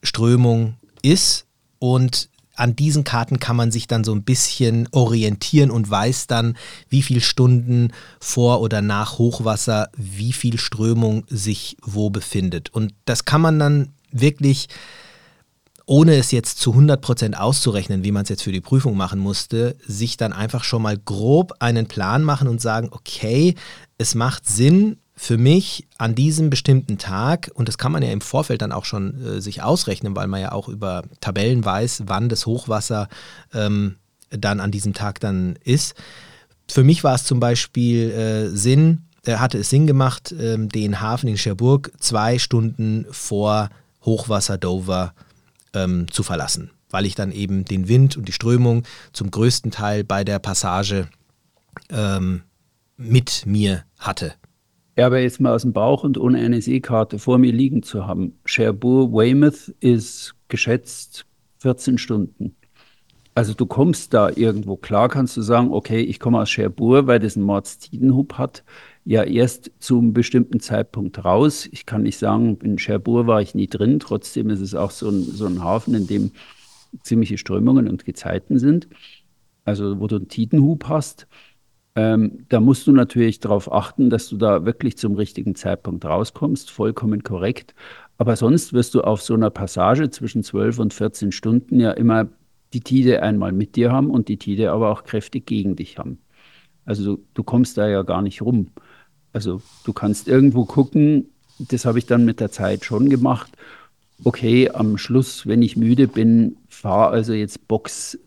[0.04, 1.46] Strömung ist.
[1.80, 6.56] Und an diesen Karten kann man sich dann so ein bisschen orientieren und weiß dann,
[6.88, 12.70] wie viele Stunden vor oder nach Hochwasser, wie viel Strömung sich wo befindet.
[12.70, 14.68] Und das kann man dann wirklich,
[15.84, 19.76] ohne es jetzt zu 100% auszurechnen, wie man es jetzt für die Prüfung machen musste,
[19.86, 23.54] sich dann einfach schon mal grob einen Plan machen und sagen, okay,
[23.98, 28.20] es macht Sinn, für mich an diesem bestimmten Tag, und das kann man ja im
[28.20, 32.28] Vorfeld dann auch schon äh, sich ausrechnen, weil man ja auch über Tabellen weiß, wann
[32.28, 33.08] das Hochwasser
[33.54, 33.96] ähm,
[34.28, 35.94] dann an diesem Tag dann ist.
[36.68, 41.00] Für mich war es zum Beispiel äh, Sinn, äh, hatte es Sinn gemacht, ähm, den
[41.00, 43.70] Hafen in Cherbourg zwei Stunden vor
[44.04, 45.14] Hochwasser Dover
[45.72, 48.82] ähm, zu verlassen, weil ich dann eben den Wind und die Strömung
[49.14, 51.08] zum größten Teil bei der Passage
[51.90, 52.42] ähm,
[52.98, 54.34] mit mir hatte.
[54.96, 58.06] Ja, aber jetzt mal aus dem Bauch und ohne eine Seekarte vor mir liegen zu
[58.06, 58.38] haben.
[58.46, 61.26] Cherbourg, Weymouth ist geschätzt
[61.58, 62.56] 14 Stunden.
[63.34, 64.76] Also du kommst da irgendwo.
[64.76, 68.64] Klar kannst du sagen, okay, ich komme aus Cherbourg, weil das einen Mordstidenhub hat,
[69.04, 71.68] ja erst zu einem bestimmten Zeitpunkt raus.
[71.70, 74.00] Ich kann nicht sagen, in Cherbourg war ich nie drin.
[74.00, 76.32] Trotzdem ist es auch so ein, so ein Hafen, in dem
[77.02, 78.88] ziemliche Strömungen und Gezeiten sind.
[79.66, 81.26] Also wo du einen Tidenhub hast.
[81.96, 86.70] Ähm, da musst du natürlich darauf achten, dass du da wirklich zum richtigen Zeitpunkt rauskommst,
[86.70, 87.74] vollkommen korrekt.
[88.18, 92.28] Aber sonst wirst du auf so einer Passage zwischen 12 und 14 Stunden ja immer
[92.74, 96.18] die Tide einmal mit dir haben und die Tide aber auch kräftig gegen dich haben.
[96.84, 98.68] Also du, du kommst da ja gar nicht rum.
[99.32, 103.50] Also du kannst irgendwo gucken, das habe ich dann mit der Zeit schon gemacht.
[104.24, 108.18] Okay, am Schluss, wenn ich müde bin, fahr also jetzt Box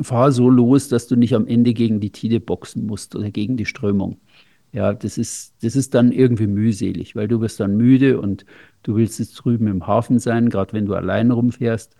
[0.00, 3.56] fahr so los, dass du nicht am Ende gegen die Tide boxen musst oder gegen
[3.56, 4.18] die Strömung.
[4.72, 8.44] Ja, das ist, das ist dann irgendwie mühselig, weil du wirst dann müde und
[8.82, 11.96] du willst jetzt drüben im Hafen sein, gerade wenn du allein rumfährst.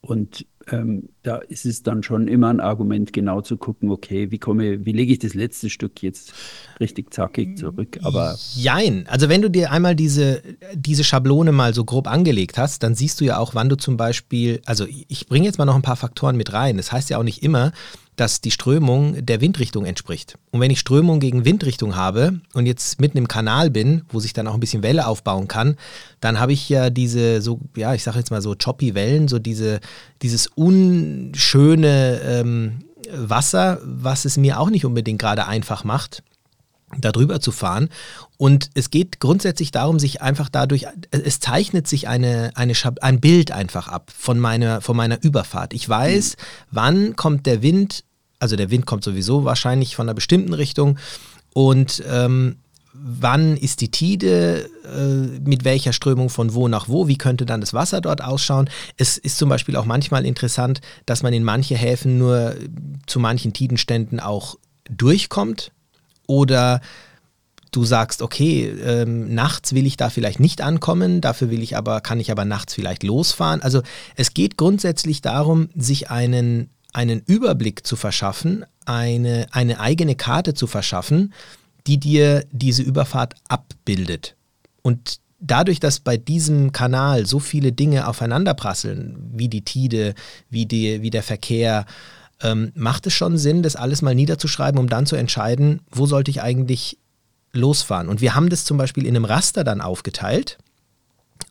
[0.00, 4.38] Und ähm, da ist es dann schon immer ein Argument, genau zu gucken, okay, wie
[4.38, 6.32] komme, wie lege ich das letzte Stück jetzt
[6.80, 7.98] richtig zackig zurück?
[8.02, 9.06] Aber jein.
[9.08, 10.42] Also wenn du dir einmal diese,
[10.74, 13.96] diese Schablone mal so grob angelegt hast, dann siehst du ja auch, wann du zum
[13.96, 16.76] Beispiel, also ich bringe jetzt mal noch ein paar Faktoren mit rein.
[16.76, 17.72] Das heißt ja auch nicht immer,
[18.16, 20.38] dass die Strömung der Windrichtung entspricht.
[20.50, 24.32] Und wenn ich Strömung gegen Windrichtung habe und jetzt mitten im Kanal bin, wo sich
[24.32, 25.76] dann auch ein bisschen Welle aufbauen kann,
[26.20, 29.38] dann habe ich ja diese so, ja, ich sage jetzt mal so choppy Wellen, so
[29.38, 29.80] diese,
[30.22, 32.78] dieses unschöne ähm,
[33.12, 36.22] Wasser, was es mir auch nicht unbedingt gerade einfach macht
[36.98, 37.88] da drüber zu fahren.
[38.36, 43.50] Und es geht grundsätzlich darum, sich einfach dadurch, es zeichnet sich eine, eine ein Bild
[43.50, 45.74] einfach ab von meiner, von meiner Überfahrt.
[45.74, 46.42] Ich weiß, mhm.
[46.70, 48.04] wann kommt der Wind,
[48.38, 50.98] also der Wind kommt sowieso wahrscheinlich von einer bestimmten Richtung
[51.52, 52.56] und ähm,
[52.92, 57.60] wann ist die Tide, äh, mit welcher Strömung von wo nach wo, wie könnte dann
[57.60, 58.70] das Wasser dort ausschauen.
[58.96, 62.54] Es ist zum Beispiel auch manchmal interessant, dass man in manche Häfen nur
[63.06, 64.56] zu manchen Tidenständen auch
[64.88, 65.72] durchkommt
[66.26, 66.80] oder
[67.72, 72.00] du sagst, okay, ähm, nachts will ich da vielleicht nicht ankommen, dafür will ich aber,
[72.00, 73.62] kann ich aber nachts vielleicht losfahren.
[73.62, 73.82] Also
[74.14, 80.66] es geht grundsätzlich darum, sich einen, einen Überblick zu verschaffen, eine, eine eigene Karte zu
[80.66, 81.34] verschaffen,
[81.86, 84.36] die dir diese Überfahrt abbildet.
[84.82, 90.14] Und dadurch, dass bei diesem Kanal so viele Dinge aufeinanderprasseln, wie die Tide,
[90.50, 91.86] wie, die, wie der Verkehr,
[92.42, 96.30] ähm, macht es schon Sinn, das alles mal niederzuschreiben, um dann zu entscheiden, wo sollte
[96.30, 96.98] ich eigentlich
[97.52, 98.08] losfahren?
[98.08, 100.58] Und wir haben das zum Beispiel in einem Raster dann aufgeteilt.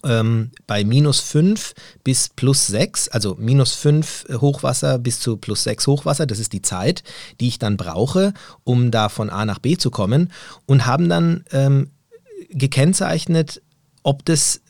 [0.04, 5.88] Ähm, bei minus 5 bis plus 6, also minus 5 Hochwasser bis zu plus 6
[5.88, 7.04] Hochwasser, das ist die Zeit,
[7.39, 10.32] die ich dann brauche, um da von A nach B zu kommen
[10.65, 11.91] und haben dann ähm,
[12.50, 13.62] gekennzeichnet,
[14.04, 14.62] ob das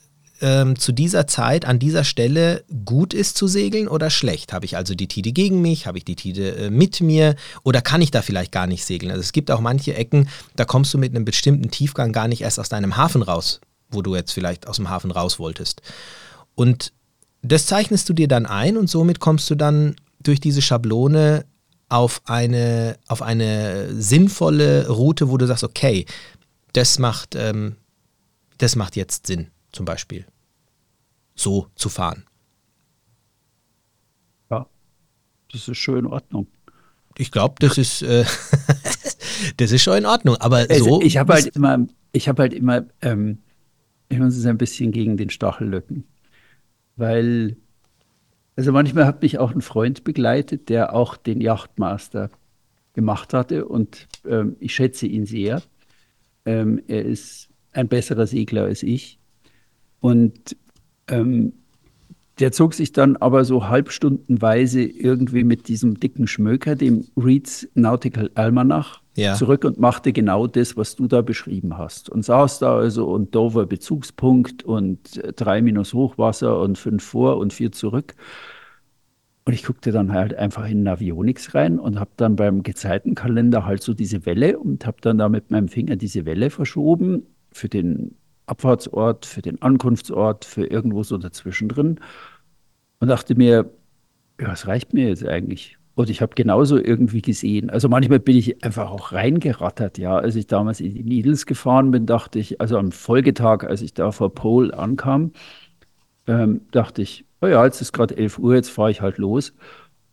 [0.46, 4.54] ähm, zu dieser Zeit an dieser Stelle gut ist zu segeln oder schlecht?
[4.54, 5.88] Habe ich also die Tide gegen mich?
[5.88, 7.36] Habe ich die Tide äh, mit mir?
[7.64, 9.10] Oder kann ich da vielleicht gar nicht segeln?
[9.10, 12.42] Also es gibt auch manche Ecken, da kommst du mit einem bestimmten Tiefgang gar nicht
[12.42, 15.82] erst aus deinem Hafen raus, wo du jetzt vielleicht aus dem Hafen raus wolltest.
[16.54, 16.94] Und
[17.42, 21.46] das zeichnest du dir dann ein und somit kommst du dann durch diese Schablone
[21.90, 26.06] auf eine, auf eine sinnvolle Route, wo du sagst, okay,
[26.74, 27.78] das macht, ähm,
[28.60, 30.28] das macht jetzt Sinn, zum Beispiel.
[31.36, 32.26] So zu fahren.
[34.50, 34.68] Ja,
[35.52, 36.48] das ist schon in Ordnung.
[37.18, 38.26] Ich glaube, das ist äh,
[39.58, 40.36] das ist schon in Ordnung.
[40.38, 41.02] Aber also so.
[41.02, 43.40] Ich habe halt immer, ich habe halt immer, ähm,
[44.10, 46.06] ich muss es ein bisschen gegen den Stachel löcken.
[46.96, 47.58] Weil,
[48.56, 52.30] also manchmal hat mich auch ein Freund begleitet, der auch den Yachtmaster
[52.94, 55.62] gemacht hatte und ähm, ich schätze ihn sehr.
[56.46, 59.20] Ähm, er ist ein besserer Segler als ich.
[60.00, 60.56] Und
[61.10, 61.54] ähm,
[62.40, 68.30] der zog sich dann aber so halbstundenweise irgendwie mit diesem dicken Schmöker, dem Reeds Nautical
[68.36, 69.36] Almanach, ja.
[69.36, 72.10] zurück und machte genau das, was du da beschrieben hast.
[72.10, 77.38] Und saß da also und Dover Bezugspunkt und äh, drei minus Hochwasser und fünf vor
[77.38, 78.16] und vier zurück.
[79.46, 83.84] Und ich guckte dann halt einfach in Navionics rein und habe dann beim Gezeitenkalender halt
[83.84, 88.16] so diese Welle und habe dann da mit meinem Finger diese Welle verschoben für den
[88.46, 92.00] Abfahrtsort, für den Ankunftsort, für irgendwo so dazwischen drin
[93.00, 93.72] und dachte mir,
[94.40, 95.78] ja, es reicht mir jetzt eigentlich.
[95.96, 97.70] Und ich habe genauso irgendwie gesehen.
[97.70, 100.18] Also manchmal bin ich einfach auch reingerattert, ja.
[100.18, 103.94] Als ich damals in die Needles gefahren bin, dachte ich, also am Folgetag, als ich
[103.94, 105.32] da vor Pole ankam,
[106.28, 109.54] ähm, dachte ich, oh ja, jetzt ist gerade 11 Uhr, jetzt fahre ich halt los.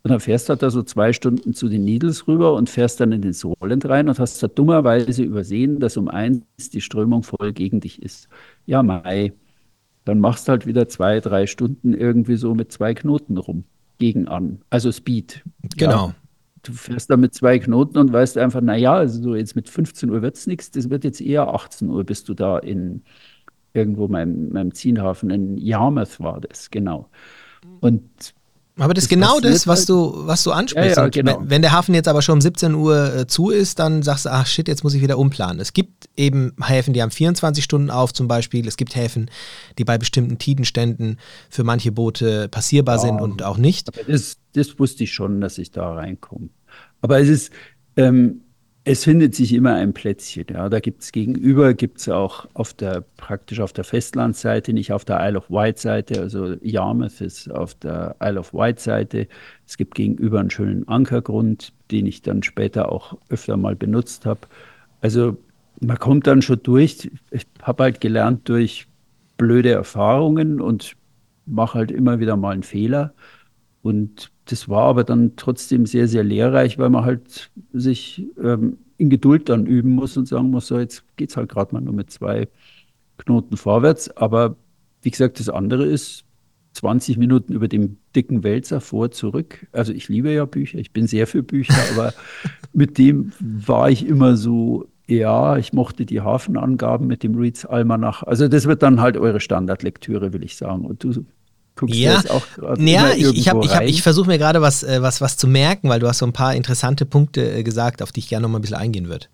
[0.05, 2.99] Und dann fährst du halt da so zwei Stunden zu den Needles rüber und fährst
[2.99, 7.23] dann in den Solent rein und hast da dummerweise übersehen, dass um eins die Strömung
[7.23, 8.29] voll gegen dich ist.
[8.67, 9.33] Ja, Mai.
[10.05, 13.65] Dann machst du halt wieder zwei, drei Stunden irgendwie so mit zwei Knoten rum
[13.99, 14.61] gegen an.
[14.71, 15.45] Also Speed.
[15.77, 16.09] Genau.
[16.09, 16.15] Ja.
[16.65, 20.11] Du fährst da mit zwei Knoten und weißt einfach, naja, also so jetzt mit 15
[20.11, 23.03] Uhr wird es nichts, das wird jetzt eher 18 Uhr, bis du da in
[23.75, 27.09] irgendwo meinem, meinem Zielhafen in Yarmouth war das, genau.
[27.81, 28.35] Und
[28.83, 30.97] aber das, ist genau das, was du, was du ansprichst.
[30.97, 31.40] Ja, ja, genau.
[31.40, 34.27] wenn, wenn, der Hafen jetzt aber schon um 17 Uhr äh, zu ist, dann sagst
[34.27, 35.61] du, ach shit, jetzt muss ich wieder umplanen.
[35.61, 38.66] Es gibt eben Häfen, die haben 24 Stunden auf zum Beispiel.
[38.66, 39.31] Es gibt Häfen,
[39.79, 41.18] die bei bestimmten Tidenständen
[41.49, 43.88] für manche Boote passierbar ja, sind und auch nicht.
[44.09, 46.49] Das, das, wusste ich schon, dass ich da reinkomme.
[47.01, 47.53] Aber es ist,
[47.97, 48.42] ähm,
[48.85, 50.47] es findet sich immer ein Plätzchen.
[50.51, 50.68] Ja.
[50.68, 55.05] Da gibt es gegenüber, gibt es auch auf der, praktisch auf der Festlandseite, nicht auf
[55.05, 59.29] der Isle of Wight Seite, also Yarmouth ist auf der Isle of Wight Seite.
[59.66, 64.40] Es gibt gegenüber einen schönen Ankergrund, den ich dann später auch öfter mal benutzt habe.
[65.01, 65.37] Also
[65.81, 67.09] man kommt dann schon durch.
[67.31, 68.88] Ich habe halt gelernt durch
[69.37, 70.97] blöde Erfahrungen und
[71.47, 73.14] mache halt immer wieder mal einen Fehler.
[73.83, 79.11] Und das war aber dann trotzdem sehr, sehr lehrreich, weil man halt sich ähm, in
[79.11, 81.94] Geduld dann üben muss und sagen muss, so jetzt geht es halt gerade mal nur
[81.94, 82.48] mit zwei
[83.18, 84.16] Knoten vorwärts.
[84.16, 84.57] Aber
[85.02, 86.24] wie gesagt, das andere ist
[86.74, 89.66] 20 Minuten über dem dicken Wälzer vor, zurück.
[89.72, 92.14] Also ich liebe ja Bücher, ich bin sehr für Bücher, aber
[92.72, 98.22] mit dem war ich immer so, ja, ich mochte die Hafenangaben mit dem Reads Almanach.
[98.22, 100.85] Also das wird dann halt eure Standardlektüre, will ich sagen.
[100.85, 101.24] Und du
[101.74, 102.42] Guckst ja, auch
[102.78, 105.46] ja, ich, ich, hab, ich, hab, ich versuche mir gerade was, äh, was, was zu
[105.46, 108.42] merken, weil du hast so ein paar interessante Punkte äh, gesagt, auf die ich gerne
[108.42, 109.26] noch mal ein bisschen eingehen würde.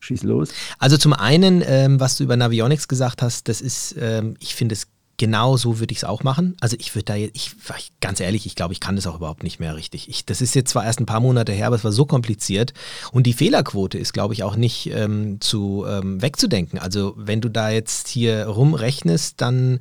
[0.00, 0.50] Schieß los.
[0.78, 4.74] Also zum einen, ähm, was du über Navionics gesagt hast, das ist, ähm, ich finde
[4.74, 4.88] es
[5.18, 6.56] genau so würde ich es auch machen.
[6.60, 7.52] Also ich würde da jetzt, ich,
[8.00, 10.08] ganz ehrlich, ich glaube, ich kann das auch überhaupt nicht mehr richtig.
[10.08, 12.72] Ich, das ist jetzt zwar erst ein paar Monate her, aber es war so kompliziert
[13.12, 16.78] und die Fehlerquote ist, glaube ich, auch nicht ähm, zu ähm, wegzudenken.
[16.78, 19.80] Also wenn du da jetzt hier rumrechnest, dann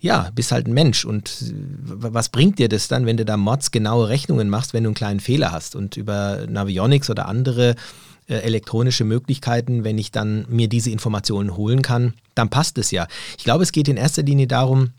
[0.00, 1.04] ja, bist halt ein Mensch.
[1.04, 1.52] Und äh,
[1.86, 4.96] was bringt dir das dann, wenn du da Mods genaue Rechnungen machst, wenn du einen
[4.96, 5.76] kleinen Fehler hast?
[5.76, 7.76] Und über Navionics oder andere
[8.40, 13.06] elektronische Möglichkeiten, wenn ich dann mir diese Informationen holen kann, dann passt es ja.
[13.38, 14.90] Ich glaube, es geht in erster Linie darum,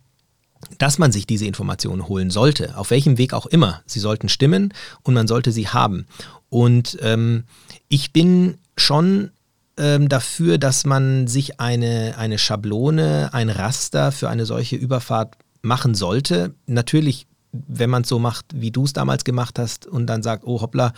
[0.77, 3.81] dass man sich diese Informationen holen sollte, auf welchem Weg auch immer.
[3.85, 6.05] Sie sollten stimmen und man sollte sie haben.
[6.49, 7.43] Und ähm,
[7.89, 9.31] ich bin schon
[9.77, 15.95] ähm, dafür, dass man sich eine, eine Schablone, ein Raster für eine solche Überfahrt machen
[15.95, 16.53] sollte.
[16.65, 20.43] Natürlich wenn man es so macht, wie du es damals gemacht hast und dann sagt,
[20.45, 20.93] oh hoppla,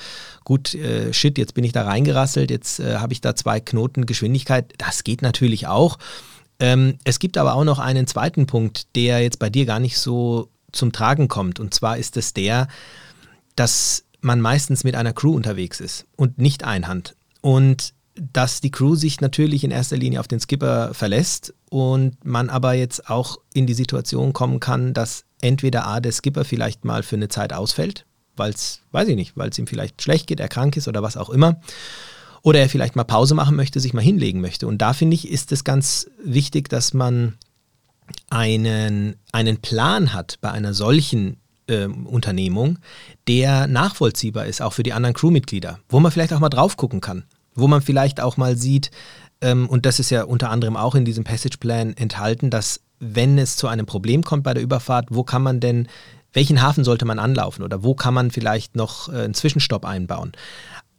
[0.45, 4.05] gut, äh, shit, jetzt bin ich da reingerasselt, jetzt äh, habe ich da zwei Knoten
[4.05, 5.97] Geschwindigkeit, das geht natürlich auch.
[6.59, 9.97] Ähm, es gibt aber auch noch einen zweiten Punkt, der jetzt bei dir gar nicht
[9.97, 11.59] so zum Tragen kommt.
[11.59, 12.67] Und zwar ist es der,
[13.55, 17.15] dass man meistens mit einer Crew unterwegs ist und nicht einhand.
[17.41, 22.49] Und dass die Crew sich natürlich in erster Linie auf den Skipper verlässt und man
[22.49, 27.04] aber jetzt auch in die Situation kommen kann, dass entweder A, der Skipper vielleicht mal
[27.04, 30.39] für eine Zeit ausfällt, weil es, weiß ich nicht, weil es ihm vielleicht schlecht geht,
[30.39, 31.60] er krank ist oder was auch immer,
[32.41, 34.67] oder er vielleicht mal Pause machen möchte, sich mal hinlegen möchte.
[34.67, 37.38] Und da finde ich, ist es ganz wichtig, dass man
[38.30, 42.78] einen, einen Plan hat bei einer solchen äh, Unternehmung,
[43.28, 47.02] der nachvollziehbar ist, auch für die anderen Crewmitglieder, wo man vielleicht auch mal drauf gucken
[47.02, 48.91] kann, wo man vielleicht auch mal sieht,
[49.41, 53.38] ähm, und das ist ja unter anderem auch in diesem Passage Plan enthalten, dass wenn
[53.38, 55.88] es zu einem Problem kommt bei der Überfahrt, wo kann man denn,
[56.34, 60.34] welchen Hafen sollte man anlaufen oder wo kann man vielleicht noch äh, einen Zwischenstopp einbauen?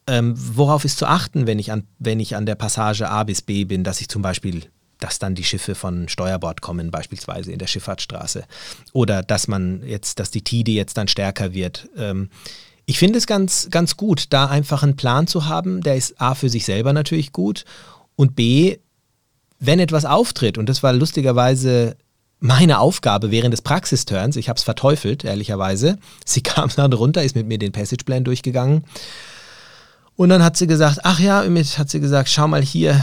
[0.07, 3.43] Ähm, worauf ist zu achten, wenn ich, an, wenn ich an der Passage A bis
[3.43, 4.63] B bin, dass ich zum Beispiel
[4.99, 8.45] dass dann die Schiffe von Steuerbord kommen, beispielsweise in der Schifffahrtsstraße.
[8.93, 11.89] Oder dass man jetzt, dass die Tide jetzt dann stärker wird.
[11.97, 12.31] Ähm,
[12.87, 16.35] ich finde es ganz, ganz gut, da einfach einen Plan zu haben, der ist A
[16.35, 17.65] für sich selber natürlich gut
[18.15, 18.79] und B,
[19.59, 21.97] wenn etwas auftritt, und das war lustigerweise
[22.39, 25.99] meine Aufgabe während des Praxisturns, ich habe es verteufelt, ehrlicherweise.
[26.25, 28.85] Sie kam dann runter, ist mit mir den Passageplan durchgegangen.
[30.17, 33.03] Und dann hat sie gesagt, ach ja, hat sie gesagt, schau mal hier,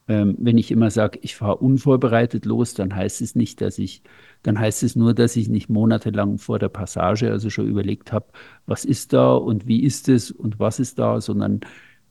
[0.08, 4.02] ähm, wenn ich immer sage, ich fahre unvorbereitet los, dann heißt es nicht, dass ich,
[4.42, 8.26] dann heißt es nur, dass ich nicht monatelang vor der Passage also schon überlegt habe,
[8.66, 11.60] was ist da und wie ist es und was ist da, sondern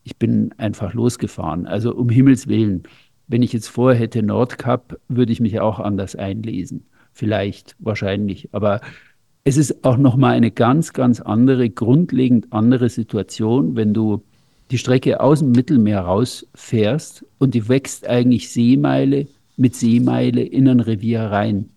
[0.03, 1.67] ich bin einfach losgefahren.
[1.67, 2.83] Also um Himmels Willen,
[3.27, 6.85] wenn ich jetzt vorher hätte Nordkap, würde ich mich auch anders einlesen.
[7.13, 8.49] Vielleicht, wahrscheinlich.
[8.53, 8.81] Aber
[9.43, 14.23] es ist auch nochmal eine ganz, ganz andere, grundlegend andere Situation, wenn du
[14.71, 20.79] die Strecke aus dem Mittelmeer rausfährst und die wächst eigentlich Seemeile mit Seemeile in ein
[20.79, 21.69] Revier rein.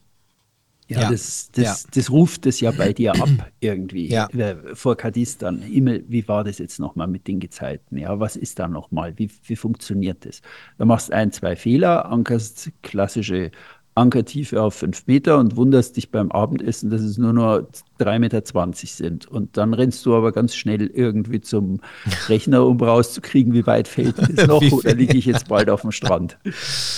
[0.93, 1.11] Ja, ja.
[1.11, 1.91] Das, das, ja.
[1.95, 3.29] das ruft es ja bei dir ab
[3.61, 4.29] irgendwie ja.
[4.75, 5.61] Vor Cadiz dann.
[5.61, 7.97] Himmel, wie war das jetzt nochmal mit den Gezeiten?
[7.99, 9.15] Ja, was ist da nochmal?
[9.17, 10.43] Wie, wie funktioniert das?
[10.79, 13.51] Da machst ein, zwei Fehler, ankerst klassische
[13.95, 17.63] Ankertiefe auf fünf Meter und wunderst dich beim Abendessen, dass es nur noch
[17.99, 19.27] drei Meter zwanzig sind.
[19.27, 21.81] Und dann rennst du aber ganz schnell irgendwie zum
[22.29, 25.93] Rechner, um rauszukriegen, wie weit fällt es noch oder liege ich jetzt bald auf dem
[25.93, 26.39] Strand.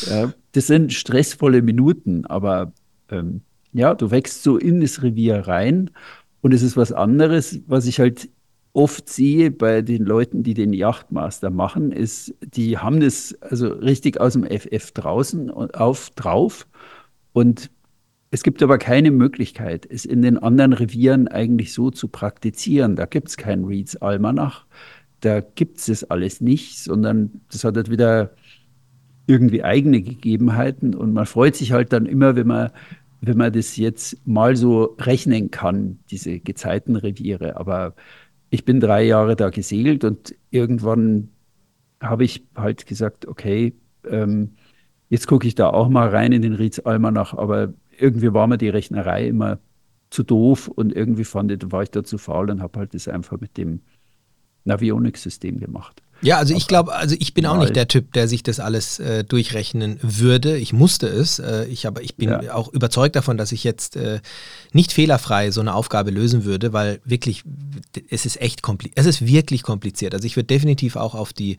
[0.09, 2.72] Ja, das sind stressvolle Minuten, aber
[3.11, 3.40] ähm,
[3.74, 5.90] ja, du wächst so in das Revier rein.
[6.40, 8.30] Und es ist was anderes, was ich halt
[8.72, 14.20] oft sehe bei den Leuten, die den Yachtmaster machen, ist, die haben das also richtig
[14.20, 16.66] aus dem FF draußen auf drauf.
[17.32, 17.70] Und
[18.30, 22.96] es gibt aber keine Möglichkeit, es in den anderen Revieren eigentlich so zu praktizieren.
[22.96, 24.66] Da gibt es kein Reeds Almanach,
[25.20, 28.34] da gibt es das alles nicht, sondern das hat halt wieder
[29.26, 30.94] irgendwie eigene Gegebenheiten.
[30.94, 32.70] Und man freut sich halt dann immer, wenn man
[33.26, 37.56] wenn man das jetzt mal so rechnen kann, diese Gezeitenreviere.
[37.56, 37.94] Aber
[38.50, 41.30] ich bin drei Jahre da gesegelt und irgendwann
[42.00, 43.74] habe ich halt gesagt, okay,
[44.08, 44.52] ähm,
[45.08, 48.58] jetzt gucke ich da auch mal rein in den Rietz Almanach, aber irgendwie war mir
[48.58, 49.58] die Rechnerei immer
[50.10, 53.08] zu doof und irgendwie fand ich, war ich da zu faul und habe halt das
[53.08, 53.80] einfach mit dem
[54.64, 56.03] Navionics-System gemacht.
[56.24, 58.98] Ja, also ich glaube, also ich bin auch nicht der Typ, der sich das alles
[58.98, 60.57] äh, durchrechnen würde.
[60.57, 61.38] Ich musste es.
[61.38, 62.55] Äh, ich aber ich bin ja.
[62.55, 64.21] auch überzeugt davon, dass ich jetzt äh,
[64.73, 67.42] nicht fehlerfrei so eine Aufgabe lösen würde, weil wirklich
[68.08, 68.98] es ist echt kompliziert.
[68.98, 70.15] Es ist wirklich kompliziert.
[70.15, 71.58] Also ich würde definitiv auch auf die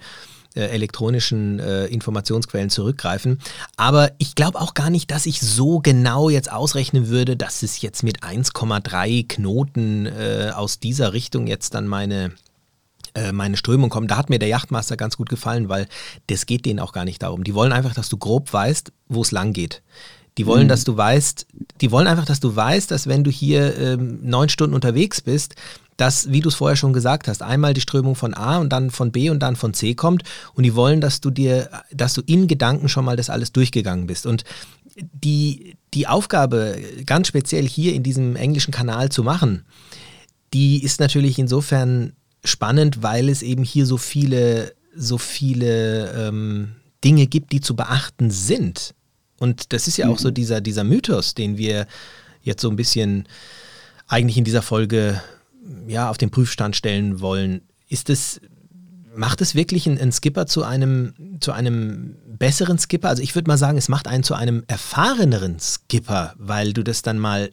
[0.56, 3.40] äh, elektronischen äh, Informationsquellen zurückgreifen.
[3.76, 7.82] Aber ich glaube auch gar nicht, dass ich so genau jetzt ausrechnen würde, dass es
[7.82, 12.32] jetzt mit 1,3 Knoten äh, aus dieser Richtung jetzt dann meine
[13.16, 14.08] äh, meine Strömung kommen.
[14.08, 15.88] Da hat mir der Yachtmaster ganz gut gefallen, weil
[16.28, 17.44] das geht denen auch gar nicht darum.
[17.44, 19.82] Die wollen einfach, dass du grob weißt, wo es lang geht.
[20.38, 20.70] Die wollen, mhm.
[20.70, 21.48] dass du weißt,
[21.82, 25.56] die wollen einfach, dass du weißt, dass wenn du hier ähm, neun Stunden unterwegs bist,
[25.98, 28.92] dass, wie du es vorher schon gesagt hast, einmal die Strömung von A und dann
[28.92, 32.22] von B und dann von C kommt und die wollen, dass du dir, dass du
[32.26, 34.26] in Gedanken schon mal das alles durchgegangen bist.
[34.26, 34.44] Und
[34.96, 39.66] die, die Aufgabe, ganz speziell hier in diesem englischen Kanal zu machen,
[40.54, 42.14] die ist natürlich insofern
[42.46, 48.32] spannend, weil es eben hier so viele, so viele ähm, Dinge gibt, die zu beachten
[48.32, 48.94] sind.
[49.38, 50.34] Und das ist ja auch so mhm.
[50.34, 51.88] dieser, dieser Mythos, den wir
[52.42, 53.28] jetzt so ein bisschen
[54.08, 55.22] eigentlich in dieser Folge
[55.88, 57.62] ja, auf den Prüfstand stellen wollen.
[57.88, 58.40] Ist es,
[59.16, 63.10] macht es wirklich einen, einen Skipper zu einem, zu einem besseren Skipper?
[63.10, 67.02] Also ich würde mal sagen, es macht einen zu einem erfahreneren Skipper, weil du das
[67.02, 67.52] dann mal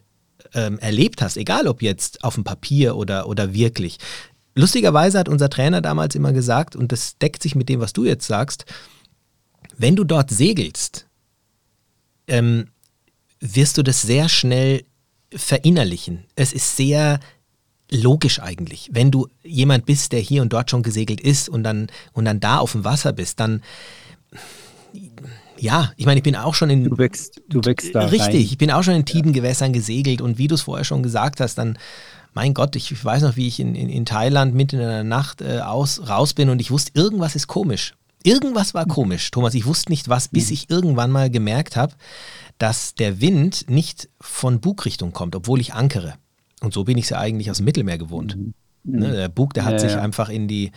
[0.55, 3.99] ähm, erlebt hast, egal ob jetzt auf dem Papier oder, oder wirklich.
[4.55, 8.05] Lustigerweise hat unser Trainer damals immer gesagt, und das deckt sich mit dem, was du
[8.05, 8.67] jetzt sagst,
[9.77, 11.07] wenn du dort segelst,
[12.27, 12.69] ähm,
[13.41, 14.85] wirst du das sehr schnell
[15.35, 16.25] verinnerlichen.
[16.37, 17.21] Es ist sehr
[17.91, 18.91] logisch eigentlich.
[18.93, 22.41] Wenn du jemand bist, der hier und dort schon gesegelt ist und dann, und dann
[22.41, 23.63] da auf dem Wasser bist, dann
[25.63, 26.85] ja, ich meine, ich bin auch schon in.
[26.85, 28.07] Du wächst, du wächst da.
[28.07, 28.35] Richtig, rein.
[28.35, 31.41] ich bin auch schon in tiefen Gewässern gesegelt und wie du es vorher schon gesagt
[31.41, 31.79] hast, dann,
[32.35, 35.43] mein Gott, ich weiß noch, wie ich in, in, in Thailand mitten in der Nacht
[35.43, 37.95] äh, aus, raus bin und ich wusste, irgendwas ist komisch.
[38.25, 39.55] Irgendwas war komisch, Thomas.
[39.55, 40.53] Ich wusste nicht was, bis mhm.
[40.55, 41.95] ich irgendwann mal gemerkt habe,
[42.59, 46.15] dass der Wind nicht von Bugrichtung kommt, obwohl ich ankere.
[46.61, 48.37] Und so bin ich es ja eigentlich aus dem Mittelmeer gewohnt.
[48.37, 48.55] Mhm.
[48.85, 50.01] Ne, der Bug, der hat ja, sich ja.
[50.01, 50.73] einfach in die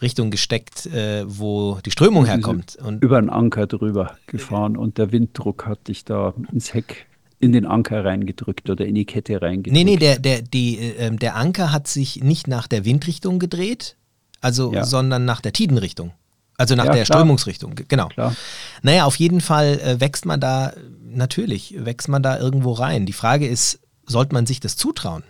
[0.00, 2.76] Richtung gesteckt, äh, wo die Strömung herkommt.
[2.76, 7.06] Und über einen Anker drüber gefahren und der Winddruck hat dich da ins Heck
[7.42, 9.74] in den Anker reingedrückt oder in die Kette reingedrückt.
[9.74, 13.96] Nee, nee, der, der, die, äh, der Anker hat sich nicht nach der Windrichtung gedreht,
[14.40, 14.84] also, ja.
[14.84, 16.12] sondern nach der Tidenrichtung.
[16.56, 17.18] Also nach ja, der klar.
[17.18, 18.08] Strömungsrichtung, genau.
[18.08, 18.36] Klar.
[18.82, 20.72] Naja, auf jeden Fall äh, wächst man da,
[21.04, 23.06] natürlich, wächst man da irgendwo rein.
[23.06, 25.24] Die Frage ist, sollte man sich das zutrauen?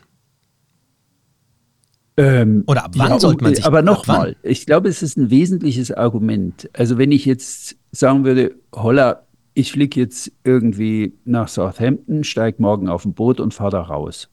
[2.19, 5.31] Ähm, Oder ab wann ja, sollte man sich Aber nochmal, ich glaube, es ist ein
[5.31, 6.69] wesentliches Argument.
[6.75, 9.23] Also wenn ich jetzt sagen würde, holla,
[9.55, 14.29] ich fliege jetzt irgendwie nach Southampton, steige morgen auf ein Boot und fahre da raus.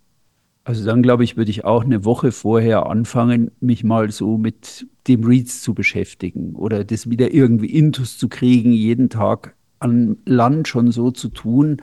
[0.64, 4.86] Also dann glaube ich, würde ich auch eine Woche vorher anfangen, mich mal so mit
[5.08, 10.68] dem Reads zu beschäftigen oder das wieder irgendwie intus zu kriegen, jeden Tag an Land
[10.68, 11.82] schon so zu tun,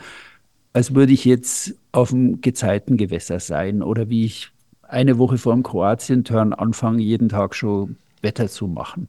[0.73, 5.63] als würde ich jetzt auf dem Gezeitengewässer sein oder wie ich eine Woche vor dem
[5.63, 9.09] Kroatien-Turn anfange, jeden Tag schon Wetter zu machen.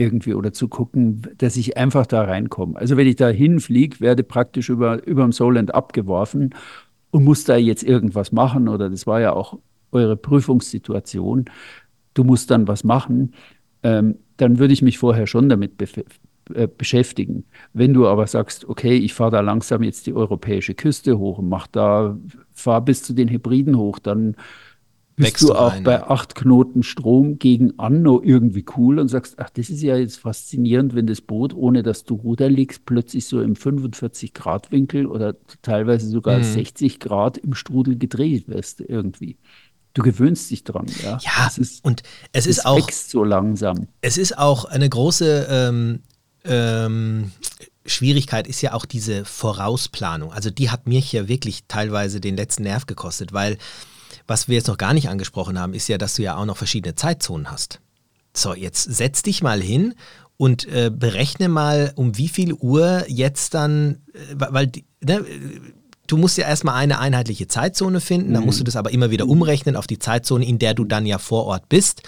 [0.00, 2.74] Irgendwie oder zu gucken, dass ich einfach da reinkomme.
[2.78, 6.54] Also wenn ich da hinfliege, werde praktisch über, über dem Solent abgeworfen
[7.10, 9.58] und muss da jetzt irgendwas machen oder das war ja auch
[9.92, 11.44] eure Prüfungssituation.
[12.14, 13.34] Du musst dann was machen.
[13.82, 15.72] Ähm, dann würde ich mich vorher schon damit
[16.54, 17.44] äh, beschäftigen.
[17.74, 21.50] Wenn du aber sagst, okay, ich fahre da langsam jetzt die europäische Küste hoch und
[21.50, 22.16] mach da,
[22.52, 24.34] fahr bis zu den Hebriden hoch, dann
[25.16, 29.50] bist du auch rein, bei acht Knoten Strom gegen Anno irgendwie cool und sagst, ach,
[29.50, 33.40] das ist ja jetzt faszinierend, wenn das Boot, ohne dass du Ruder legst, plötzlich so
[33.40, 36.44] im 45 Grad Winkel oder teilweise sogar mhm.
[36.44, 39.36] 60 Grad im Strudel gedreht wirst irgendwie.
[39.92, 41.18] Du gewöhnst dich dran, ja.
[41.20, 42.02] Ja, es ist, und
[42.32, 43.88] es ist auch wächst so langsam.
[44.00, 46.00] Es ist auch eine große ähm,
[46.44, 47.32] ähm,
[47.86, 50.32] Schwierigkeit ist ja auch diese Vorausplanung.
[50.32, 53.58] Also die hat mich ja wirklich teilweise den letzten Nerv gekostet, weil
[54.30, 56.56] was wir jetzt noch gar nicht angesprochen haben, ist ja, dass du ja auch noch
[56.56, 57.80] verschiedene Zeitzonen hast.
[58.32, 59.94] So, jetzt setz dich mal hin
[60.36, 64.70] und äh, berechne mal, um wie viel Uhr jetzt dann, äh, weil
[65.00, 65.24] ne,
[66.06, 68.34] du musst ja erstmal eine einheitliche Zeitzone finden, mhm.
[68.34, 71.06] dann musst du das aber immer wieder umrechnen auf die Zeitzone, in der du dann
[71.06, 72.02] ja vor Ort bist.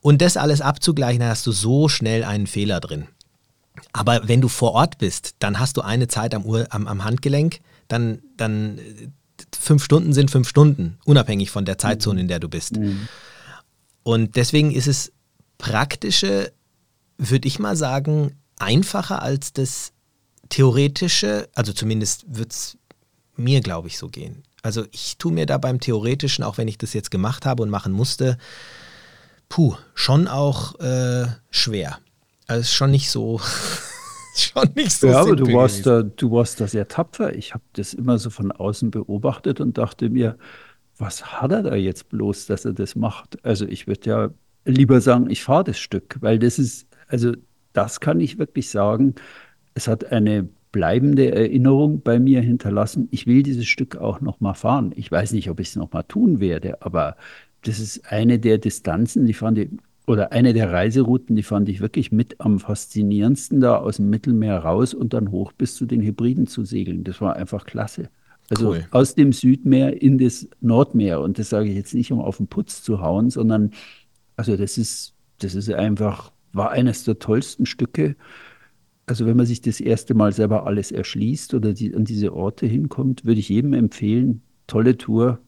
[0.00, 3.08] Und das alles abzugleichen, hast du so schnell einen Fehler drin.
[3.92, 7.04] Aber wenn du vor Ort bist, dann hast du eine Zeit am, Uhr, am, am
[7.04, 8.80] Handgelenk, dann, dann
[9.62, 12.76] fünf Stunden sind fünf Stunden, unabhängig von der Zeitzone, in der du bist.
[12.76, 13.08] Mhm.
[14.02, 15.12] Und deswegen ist es
[15.58, 16.52] praktische,
[17.16, 19.92] würde ich mal sagen, einfacher als das
[20.48, 22.76] theoretische, also zumindest wird es
[23.36, 24.42] mir, glaube ich, so gehen.
[24.62, 27.70] Also ich tue mir da beim theoretischen, auch wenn ich das jetzt gemacht habe und
[27.70, 28.38] machen musste,
[29.48, 31.98] puh, schon auch äh, schwer.
[32.48, 33.40] Also ist schon nicht so,
[34.34, 37.34] schon nicht so Ja, aber du warst, da, du warst da sehr tapfer.
[37.34, 40.36] Ich habe das immer so von außen beobachtet und dachte mir,
[40.98, 43.44] was hat er da jetzt bloß, dass er das macht?
[43.44, 44.30] Also ich würde ja
[44.64, 47.32] lieber sagen, ich fahre das Stück, weil das ist, also
[47.72, 49.14] das kann ich wirklich sagen,
[49.74, 53.08] es hat eine bleibende Erinnerung bei mir hinterlassen.
[53.10, 54.92] Ich will dieses Stück auch noch mal fahren.
[54.96, 57.16] Ich weiß nicht, ob ich es noch mal tun werde, aber
[57.62, 59.70] das ist eine der Distanzen, die fand ich
[60.06, 64.58] oder eine der Reiserouten, die fand ich wirklich mit am faszinierendsten, da aus dem Mittelmeer
[64.58, 67.04] raus und dann hoch bis zu den Hebriden zu segeln.
[67.04, 68.08] Das war einfach klasse.
[68.50, 68.86] Also cool.
[68.90, 71.20] aus dem Südmeer in das Nordmeer.
[71.20, 73.72] Und das sage ich jetzt nicht, um auf den Putz zu hauen, sondern
[74.36, 78.16] also das ist, das ist einfach, war eines der tollsten Stücke.
[79.06, 82.66] Also wenn man sich das erste Mal selber alles erschließt oder die, an diese Orte
[82.66, 85.38] hinkommt, würde ich jedem empfehlen, tolle Tour,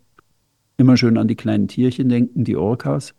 [0.77, 3.15] immer schön an die kleinen Tierchen denken, die Orcas.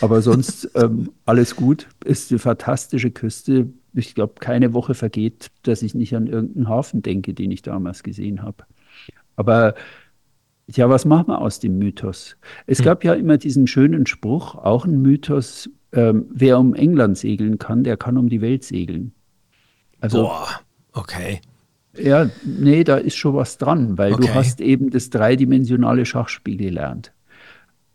[0.00, 1.88] Aber sonst ähm, alles gut.
[2.04, 3.68] Ist eine fantastische Küste.
[3.94, 8.02] Ich glaube, keine Woche vergeht, dass ich nicht an irgendeinen Hafen denke, den ich damals
[8.02, 8.64] gesehen habe.
[9.36, 9.74] Aber
[10.66, 12.36] ja, was machen wir aus dem Mythos?
[12.66, 12.84] Es hm.
[12.84, 17.84] gab ja immer diesen schönen Spruch, auch ein Mythos, ähm, wer um England segeln kann,
[17.84, 19.12] der kann um die Welt segeln.
[20.00, 20.48] Also, Boah,
[20.92, 21.40] okay.
[21.96, 24.26] Ja, nee, da ist schon was dran, weil okay.
[24.26, 27.12] du hast eben das dreidimensionale Schachspiel gelernt.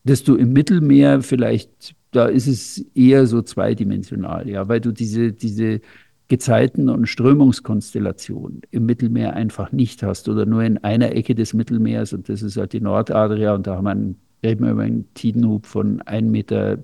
[0.04, 5.34] Dass du im Mittelmeer vielleicht, da ist es eher so zweidimensional, ja, weil du diese,
[5.34, 5.82] diese
[6.30, 12.14] Gezeiten- und Strömungskonstellationen im Mittelmeer einfach nicht hast oder nur in einer Ecke des Mittelmeers
[12.14, 15.14] und das ist halt die Nordadria und da haben wir einen, reden wir über einen
[15.16, 16.78] Tidenhub von 1,50 Meter,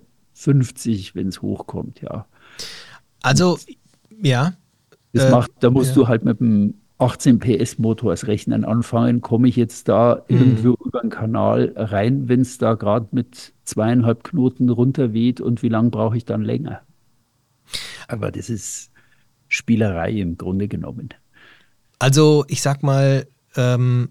[1.14, 2.26] wenn es hochkommt, ja.
[3.22, 3.58] Also,
[4.22, 4.54] ja.
[5.14, 5.96] Das äh, macht, da musst ja.
[5.96, 10.38] du halt mit dem 18 PS Motors rechnen anfangen, komme ich jetzt da mhm.
[10.38, 15.70] irgendwo über den Kanal rein, wenn es da gerade mit zweieinhalb Knoten runterweht und wie
[15.70, 16.82] lange brauche ich dann länger?
[18.08, 18.92] Aber das ist
[19.48, 21.10] Spielerei im Grunde genommen.
[22.00, 24.10] Also ich sag mal, ähm,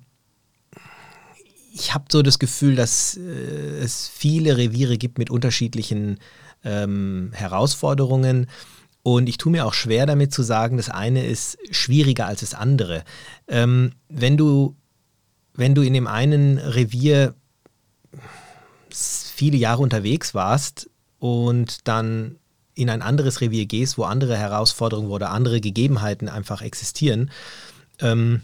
[1.75, 6.19] ich habe so das Gefühl, dass äh, es viele Reviere gibt mit unterschiedlichen
[6.65, 8.47] ähm, Herausforderungen.
[9.05, 12.55] Und ich tue mir auch schwer damit zu sagen, das eine ist schwieriger als das
[12.55, 13.05] andere.
[13.47, 14.77] Ähm, wenn, du,
[15.53, 17.35] wenn du in dem einen Revier
[18.89, 20.89] viele Jahre unterwegs warst
[21.19, 22.37] und dann
[22.75, 27.31] in ein anderes Revier gehst, wo andere Herausforderungen oder andere Gegebenheiten einfach existieren,
[28.01, 28.41] ähm,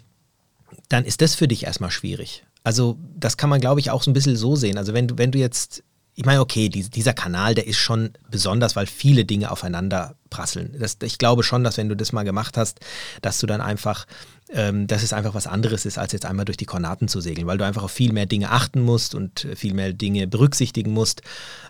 [0.91, 2.45] dann ist das für dich erstmal schwierig.
[2.65, 4.77] Also das kann man, glaube ich, auch so ein bisschen so sehen.
[4.77, 5.85] Also wenn du, wenn du jetzt
[6.15, 10.75] ich meine, okay, die, dieser Kanal, der ist schon besonders, weil viele Dinge aufeinander prasseln.
[10.79, 12.81] Das, ich glaube schon, dass wenn du das mal gemacht hast,
[13.21, 14.07] dass du dann einfach,
[14.49, 17.47] ähm, dass es einfach was anderes ist, als jetzt einmal durch die Kornaten zu segeln,
[17.47, 21.23] weil du einfach auf viel mehr Dinge achten musst und viel mehr Dinge berücksichtigen musst.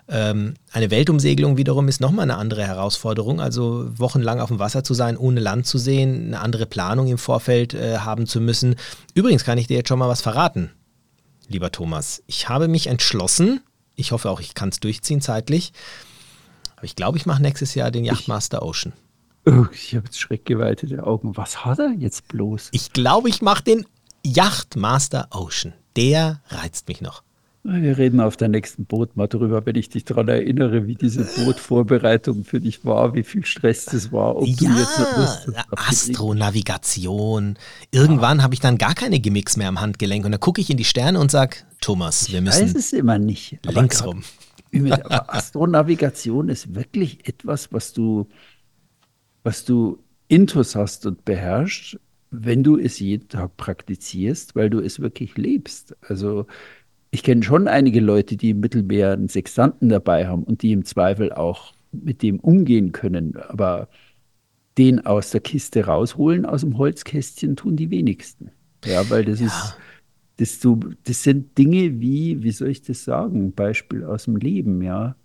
[0.07, 4.93] Ähm, eine Weltumsegelung wiederum ist nochmal eine andere Herausforderung, also wochenlang auf dem Wasser zu
[4.93, 8.75] sein, ohne Land zu sehen, eine andere Planung im Vorfeld äh, haben zu müssen.
[9.13, 10.71] Übrigens kann ich dir jetzt schon mal was verraten,
[11.47, 12.23] lieber Thomas.
[12.27, 13.61] Ich habe mich entschlossen,
[13.95, 15.73] ich hoffe auch, ich kann es durchziehen zeitlich.
[16.81, 18.91] Aber ich glaube, ich mache nächstes Jahr den Yachtmaster Ocean.
[19.45, 21.37] Oh, ich habe jetzt schreckgeweitete Augen.
[21.37, 22.69] Was hat er jetzt bloß?
[22.71, 23.85] Ich glaube, ich mache den
[24.25, 25.75] Yachtmaster Ocean.
[25.95, 27.21] Der reizt mich noch.
[27.61, 31.23] Wir reden auf der nächsten Boot mal drüber, wenn ich dich daran erinnere, wie diese
[31.45, 34.37] Bootvorbereitung für dich war, wie viel Stress das war.
[34.37, 34.71] Ob ja,
[35.69, 37.59] Astronavigation.
[37.91, 38.43] Irgendwann ja.
[38.43, 40.83] habe ich dann gar keine Gimmicks mehr am Handgelenk und dann gucke ich in die
[40.83, 42.65] Sterne und sage, Thomas, wir müssen.
[42.65, 43.59] Ich weiß es immer nicht.
[43.67, 44.23] Links rum.
[44.73, 48.27] Aber Astronavigation ist wirklich etwas, was du,
[49.43, 51.99] was du intus hast und beherrschst,
[52.31, 55.95] wenn du es jeden Tag praktizierst, weil du es wirklich lebst.
[56.01, 56.45] Also
[57.11, 60.85] ich kenne schon einige Leute, die im Mittelmeer einen Sextanten dabei haben und die im
[60.85, 63.35] Zweifel auch mit dem umgehen können.
[63.35, 63.89] Aber
[64.77, 68.51] den aus der Kiste rausholen, aus dem Holzkästchen, tun die wenigsten.
[68.85, 69.47] Ja, weil das ja.
[69.47, 69.75] ist,
[70.37, 73.51] das, so, das sind Dinge wie, wie soll ich das sagen?
[73.53, 75.15] Beispiel aus dem Leben, ja.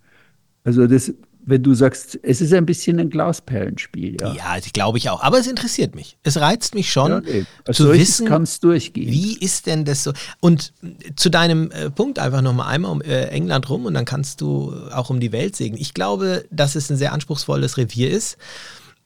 [0.63, 1.13] Also das
[1.47, 4.33] wenn du sagst, es ist ein bisschen ein Glasperlenspiel, ja.
[4.33, 5.23] Ja, glaube ich auch.
[5.23, 6.17] Aber es interessiert mich.
[6.23, 7.45] Es reizt mich schon, ja, nee.
[7.71, 9.09] zu wissen, kann's durchgehen.
[9.09, 10.11] wie ist denn das so?
[10.41, 10.73] Und
[11.15, 14.73] zu deinem äh, Punkt einfach nochmal einmal um äh, England rum und dann kannst du
[14.91, 15.79] auch um die Welt segeln.
[15.79, 18.37] Ich glaube, dass es ein sehr anspruchsvolles Revier ist.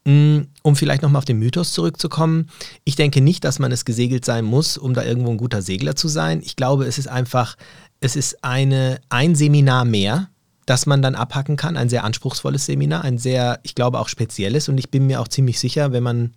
[0.04, 2.49] Mm, um vielleicht nochmal auf den Mythos zurückzukommen,
[2.86, 5.95] ich denke nicht, dass man es gesegelt sein muss, um da irgendwo ein guter Segler
[5.95, 6.41] zu sein.
[6.43, 7.56] Ich glaube, es ist einfach,
[7.99, 10.30] es ist eine, ein Seminar mehr,
[10.66, 11.78] das man dann abhacken kann.
[11.78, 14.70] Ein sehr anspruchsvolles Seminar, ein sehr, ich glaube auch spezielles.
[14.70, 16.34] Und ich bin mir auch ziemlich sicher, wenn man,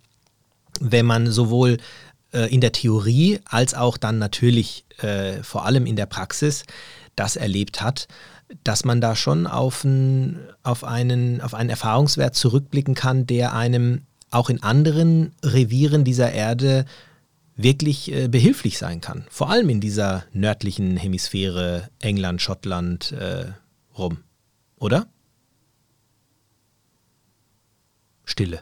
[0.79, 1.77] wenn man sowohl
[2.33, 6.65] äh, in der Theorie als auch dann natürlich äh, vor allem in der Praxis
[7.15, 8.07] das erlebt hat,
[8.63, 14.03] dass man da schon auf, ein, auf, einen, auf einen Erfahrungswert zurückblicken kann, der einem
[14.31, 16.85] auch in anderen Revieren dieser Erde
[17.55, 19.25] wirklich äh, behilflich sein kann.
[19.29, 23.45] Vor allem in dieser nördlichen Hemisphäre, England, Schottland, äh,
[23.97, 24.17] rum,
[24.77, 25.07] oder?
[28.25, 28.61] Stille.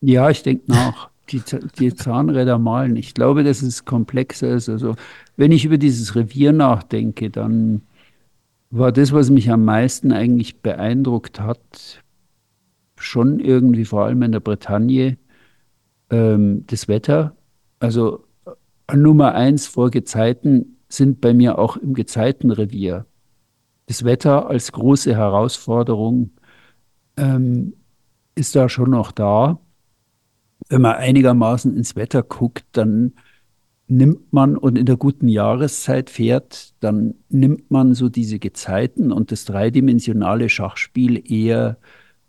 [0.00, 1.10] Ja, ich denke nach.
[1.30, 1.42] Die,
[1.80, 2.94] die Zahnräder malen.
[2.94, 4.68] Ich glaube, dass es komplexer ist.
[4.68, 4.94] Also,
[5.36, 7.82] wenn ich über dieses Revier nachdenke, dann
[8.70, 12.02] war das, was mich am meisten eigentlich beeindruckt hat,
[12.96, 15.18] schon irgendwie vor allem in der Bretagne,
[16.10, 17.36] ähm, das Wetter.
[17.78, 18.24] Also
[18.86, 23.06] an Nummer eins vor Gezeiten sind bei mir auch im Gezeitenrevier.
[23.86, 26.30] Das Wetter als große Herausforderung
[27.16, 27.74] ähm,
[28.34, 29.58] ist da schon noch da.
[30.68, 33.14] Wenn man einigermaßen ins Wetter guckt, dann
[33.88, 39.30] nimmt man und in der guten Jahreszeit fährt, dann nimmt man so diese Gezeiten und
[39.30, 41.78] das dreidimensionale Schachspiel eher,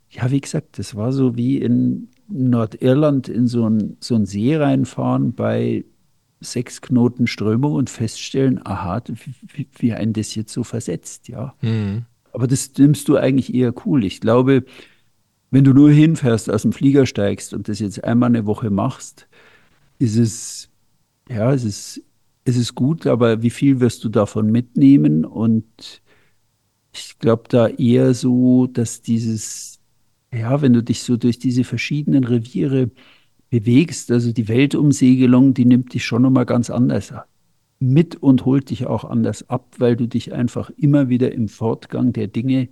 [0.10, 4.56] ja, wie gesagt, das war so wie in Nordirland in so ein, so ein See
[4.56, 5.86] reinfahren bei
[6.40, 9.02] sechs Knoten Strömung und feststellen, aha,
[9.54, 11.56] wie, wie ein das jetzt so versetzt, ja.
[11.62, 12.06] Mhm.
[12.34, 14.06] Aber das nimmst du eigentlich eher cool.
[14.06, 14.64] Ich glaube,
[15.50, 19.28] wenn du nur hinfährst, aus dem Flieger steigst und das jetzt einmal eine Woche machst,
[19.98, 20.70] ist es
[21.30, 22.02] ja, es ist,
[22.46, 25.26] es ist gut, aber wie viel wirst du davon mitnehmen?
[25.26, 26.02] Und
[26.94, 29.80] ich glaube da eher so, dass dieses,
[30.34, 32.90] ja, wenn du dich so durch diese verschiedenen Reviere
[33.50, 37.14] bewegst, also die Weltumsegelung, die nimmt dich schon nochmal ganz anders
[37.80, 42.12] mit und holt dich auch anders ab, weil du dich einfach immer wieder im Fortgang
[42.14, 42.70] der Dinge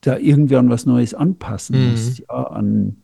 [0.00, 1.90] da irgendwie an was Neues anpassen mhm.
[1.90, 2.98] musst, ja, an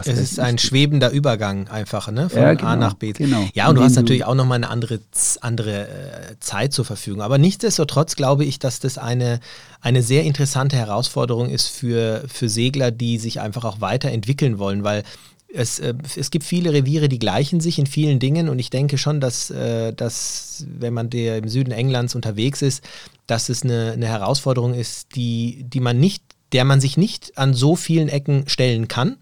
[0.00, 2.28] was es ist ein schwebender Übergang einfach, ne?
[2.28, 3.12] Von ja, genau, A nach B.
[3.12, 3.48] Genau.
[3.54, 5.00] Ja, und du hast natürlich auch nochmal eine andere,
[5.40, 7.22] andere äh, Zeit zur Verfügung.
[7.22, 9.40] Aber nichtsdestotrotz glaube ich, dass das eine,
[9.80, 15.04] eine sehr interessante Herausforderung ist für, für Segler, die sich einfach auch weiterentwickeln wollen, weil
[15.52, 18.98] es, äh, es gibt viele Reviere, die gleichen sich in vielen Dingen und ich denke
[18.98, 22.84] schon, dass, äh, dass wenn man der im Süden Englands unterwegs ist,
[23.26, 26.22] dass es eine, eine Herausforderung ist, die, die man nicht,
[26.52, 29.16] der man sich nicht an so vielen Ecken stellen kann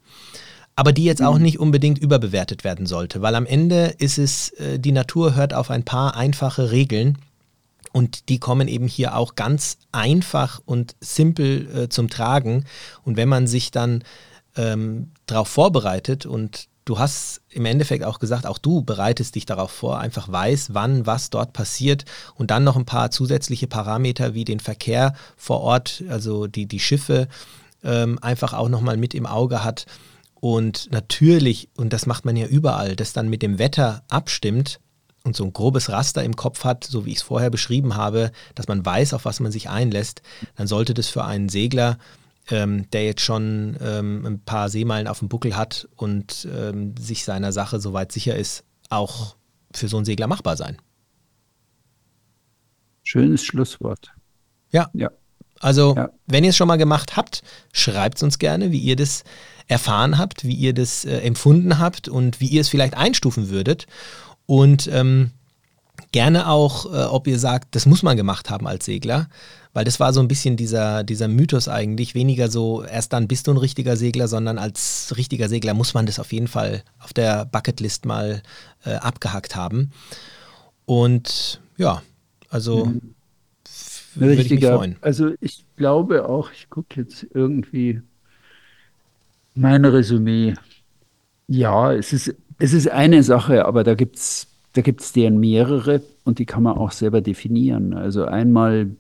[0.78, 1.42] aber die jetzt auch mhm.
[1.42, 5.72] nicht unbedingt überbewertet werden sollte, weil am Ende ist es, äh, die Natur hört auf
[5.72, 7.18] ein paar einfache Regeln
[7.90, 12.64] und die kommen eben hier auch ganz einfach und simpel äh, zum Tragen.
[13.02, 14.04] Und wenn man sich dann
[14.54, 19.72] ähm, darauf vorbereitet und du hast im Endeffekt auch gesagt, auch du bereitest dich darauf
[19.72, 22.04] vor, einfach weiß, wann was dort passiert
[22.36, 26.78] und dann noch ein paar zusätzliche Parameter wie den Verkehr vor Ort, also die, die
[26.78, 27.26] Schiffe
[27.82, 29.86] ähm, einfach auch nochmal mit im Auge hat
[30.40, 34.80] und natürlich, und das macht man ja überall, das dann mit dem Wetter abstimmt
[35.24, 38.30] und so ein grobes Raster im Kopf hat, so wie ich es vorher beschrieben habe,
[38.54, 40.22] dass man weiß, auf was man sich einlässt,
[40.56, 41.98] dann sollte das für einen Segler,
[42.50, 47.24] ähm, der jetzt schon ähm, ein paar Seemeilen auf dem Buckel hat und ähm, sich
[47.24, 49.36] seiner Sache soweit sicher ist, auch
[49.72, 50.78] für so einen Segler machbar sein.
[53.02, 54.12] Schönes Schlusswort.
[54.70, 54.88] Ja.
[54.92, 55.10] ja.
[55.60, 56.10] Also, ja.
[56.26, 59.24] wenn ihr es schon mal gemacht habt, schreibt es uns gerne, wie ihr das
[59.68, 63.86] erfahren habt, wie ihr das äh, empfunden habt und wie ihr es vielleicht einstufen würdet.
[64.46, 65.30] Und ähm,
[66.10, 69.28] gerne auch, äh, ob ihr sagt, das muss man gemacht haben als Segler,
[69.74, 72.14] weil das war so ein bisschen dieser, dieser Mythos eigentlich.
[72.14, 76.06] Weniger so, erst dann bist du ein richtiger Segler, sondern als richtiger Segler muss man
[76.06, 78.42] das auf jeden Fall auf der Bucketlist mal
[78.84, 79.90] äh, abgehackt haben.
[80.86, 82.02] Und ja,
[82.48, 83.14] also mhm.
[84.14, 84.96] würde ich mich freuen.
[85.02, 88.00] Also ich glaube auch, ich gucke jetzt irgendwie
[89.58, 90.54] mein Resümee.
[91.46, 94.48] Ja, es ist, es ist eine Sache, aber da gibt es
[94.78, 97.94] da gibt's deren mehrere und die kann man auch selber definieren.
[97.94, 98.90] Also einmal,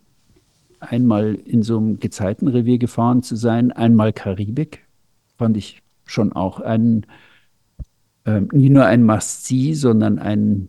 [0.80, 4.84] einmal in so einem Gezeitenrevier gefahren zu sein, einmal Karibik,
[5.36, 7.06] fand ich schon auch ein,
[8.24, 10.68] äh, nicht nur ein Must-See, sondern ein,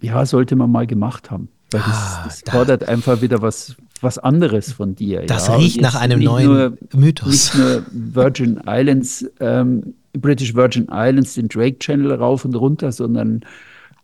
[0.00, 1.48] ja, sollte man mal gemacht haben.
[1.70, 5.26] Weil das, ah, das fordert einfach wieder was, was anderes von dir.
[5.26, 5.56] Das ja.
[5.56, 7.30] riecht nach einem neuen nur, Mythos.
[7.30, 13.44] Nicht nur Virgin Islands, ähm, British Virgin Islands, den Drake Channel rauf und runter, sondern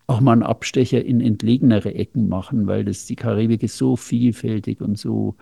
[0.06, 4.80] auch mal einen Abstecher in entlegenere Ecken machen, weil das die Karibik ist so vielfältig
[4.80, 5.34] und so.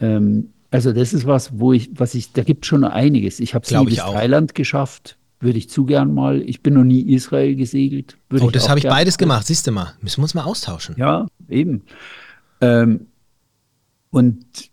[0.00, 3.40] Ähm, also das ist was, wo ich, was ich, da gibt schon einiges.
[3.40, 6.42] Ich habe es nie bis Thailand geschafft, würde ich zu gern mal.
[6.42, 8.18] Ich bin noch nie Israel gesegelt.
[8.38, 9.46] oh, das habe ich beides gemacht.
[9.46, 10.96] Siehst du mal, müssen wir uns mal austauschen.
[10.98, 11.82] Ja, eben.
[12.60, 13.06] Ähm,
[14.10, 14.70] und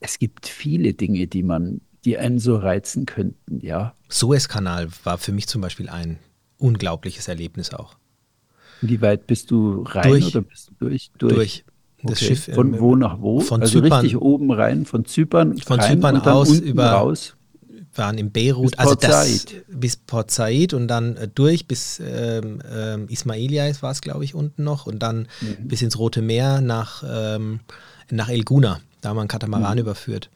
[0.00, 3.94] es gibt viele Dinge, die man, die einen so reizen könnten, ja.
[4.08, 6.18] Suezkanal war für mich zum Beispiel ein
[6.58, 7.96] unglaubliches Erlebnis auch.
[8.80, 11.10] Wie weit bist du rein durch, oder bist du durch?
[11.18, 11.34] Durch.
[11.34, 11.64] durch.
[12.02, 12.26] Das okay.
[12.26, 13.40] Schiff von wo nach wo?
[13.40, 17.34] Von also Zypern, richtig oben rein, von Zypern von rein Zypern aus über raus.
[17.92, 19.64] waren in Beirut, bis also Port das Said.
[19.66, 24.36] bis Port Said und dann äh, durch bis ähm, ähm, Ismailia war es glaube ich
[24.36, 25.66] unten noch und dann mhm.
[25.66, 27.60] bis ins Rote Meer nach ähm,
[28.10, 28.80] nach El Guna.
[29.00, 29.80] Da haben wir einen Katamaran mhm.
[29.80, 30.28] überführt.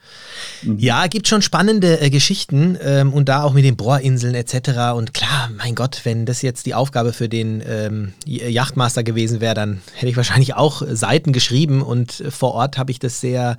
[0.62, 0.78] Mhm.
[0.78, 4.94] Ja, gibt schon spannende äh, Geschichten ähm, und da auch mit den Bohrinseln etc.
[4.94, 9.54] Und klar, mein Gott, wenn das jetzt die Aufgabe für den ähm, Yachtmaster gewesen wäre,
[9.54, 13.56] dann hätte ich wahrscheinlich auch Seiten geschrieben und äh, vor Ort habe ich das sehr,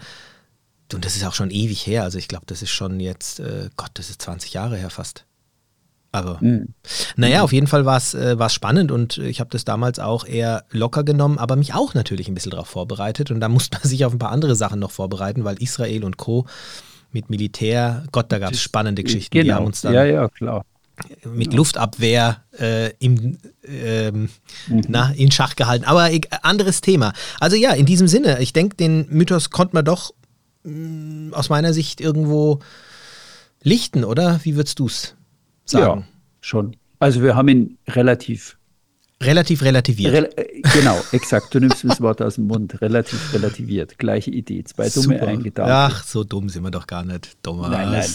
[0.93, 3.69] und das ist auch schon ewig her, also ich glaube, das ist schon jetzt, äh,
[3.75, 5.25] Gott, das ist 20 Jahre her fast.
[6.13, 6.67] Aber mhm.
[7.15, 10.63] naja, auf jeden Fall war es äh, spannend und ich habe das damals auch eher
[10.69, 13.31] locker genommen, aber mich auch natürlich ein bisschen darauf vorbereitet.
[13.31, 16.17] Und da musste man sich auf ein paar andere Sachen noch vorbereiten, weil Israel und
[16.17, 16.45] Co.
[17.11, 19.33] mit Militär, Gott, da gab es spannende Geschichten.
[19.33, 19.43] Genau.
[19.43, 20.63] Die haben uns dann ja, ja, klar.
[21.25, 21.57] mit ja.
[21.57, 24.29] Luftabwehr äh, im, ähm,
[24.67, 24.81] mhm.
[24.87, 25.85] na, in Schach gehalten.
[25.85, 27.13] Aber äh, anderes Thema.
[27.39, 30.13] Also ja, in diesem Sinne, ich denke, den Mythos konnte man doch
[30.63, 32.59] mh, mm, aus meiner Sicht irgendwo
[33.63, 34.41] lichten, oder?
[34.43, 35.15] Wie würdest du es
[35.65, 36.01] sagen.
[36.01, 36.07] Ja,
[36.41, 36.75] schon.
[36.99, 38.57] Also wir haben ihn relativ
[39.23, 40.13] Relativ relativiert.
[40.13, 41.53] Re äh, genau, exakt.
[41.53, 42.81] Du nimmst das Wort aus dem Mund.
[42.81, 43.97] Relativ relativiert.
[43.97, 44.63] Gleiche Idee.
[44.63, 45.27] Zwei dumme, Super.
[45.27, 47.37] ein Ach, so dumm sind wir doch gar nicht.
[47.41, 47.69] Thomas.
[47.69, 48.09] Nein, nein.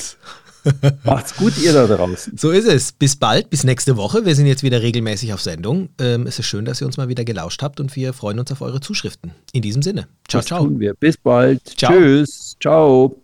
[1.05, 2.37] Macht's gut, ihr da draußen.
[2.37, 2.93] So ist es.
[2.93, 4.27] Bis bald, bis nächste Woche.
[4.27, 5.89] Wir sind jetzt wieder regelmäßig auf Sendung.
[5.99, 8.53] Ähm, es ist schön, dass ihr uns mal wieder gelauscht habt und wir freuen uns
[8.53, 9.33] auf eure Zuschriften.
[9.53, 10.09] In diesem Sinne.
[10.29, 10.65] Ciao, das ciao.
[10.65, 10.95] Tun wir.
[10.95, 11.63] Bis bald.
[11.65, 11.93] Ciao.
[11.93, 12.57] Tschüss.
[12.61, 13.23] Ciao.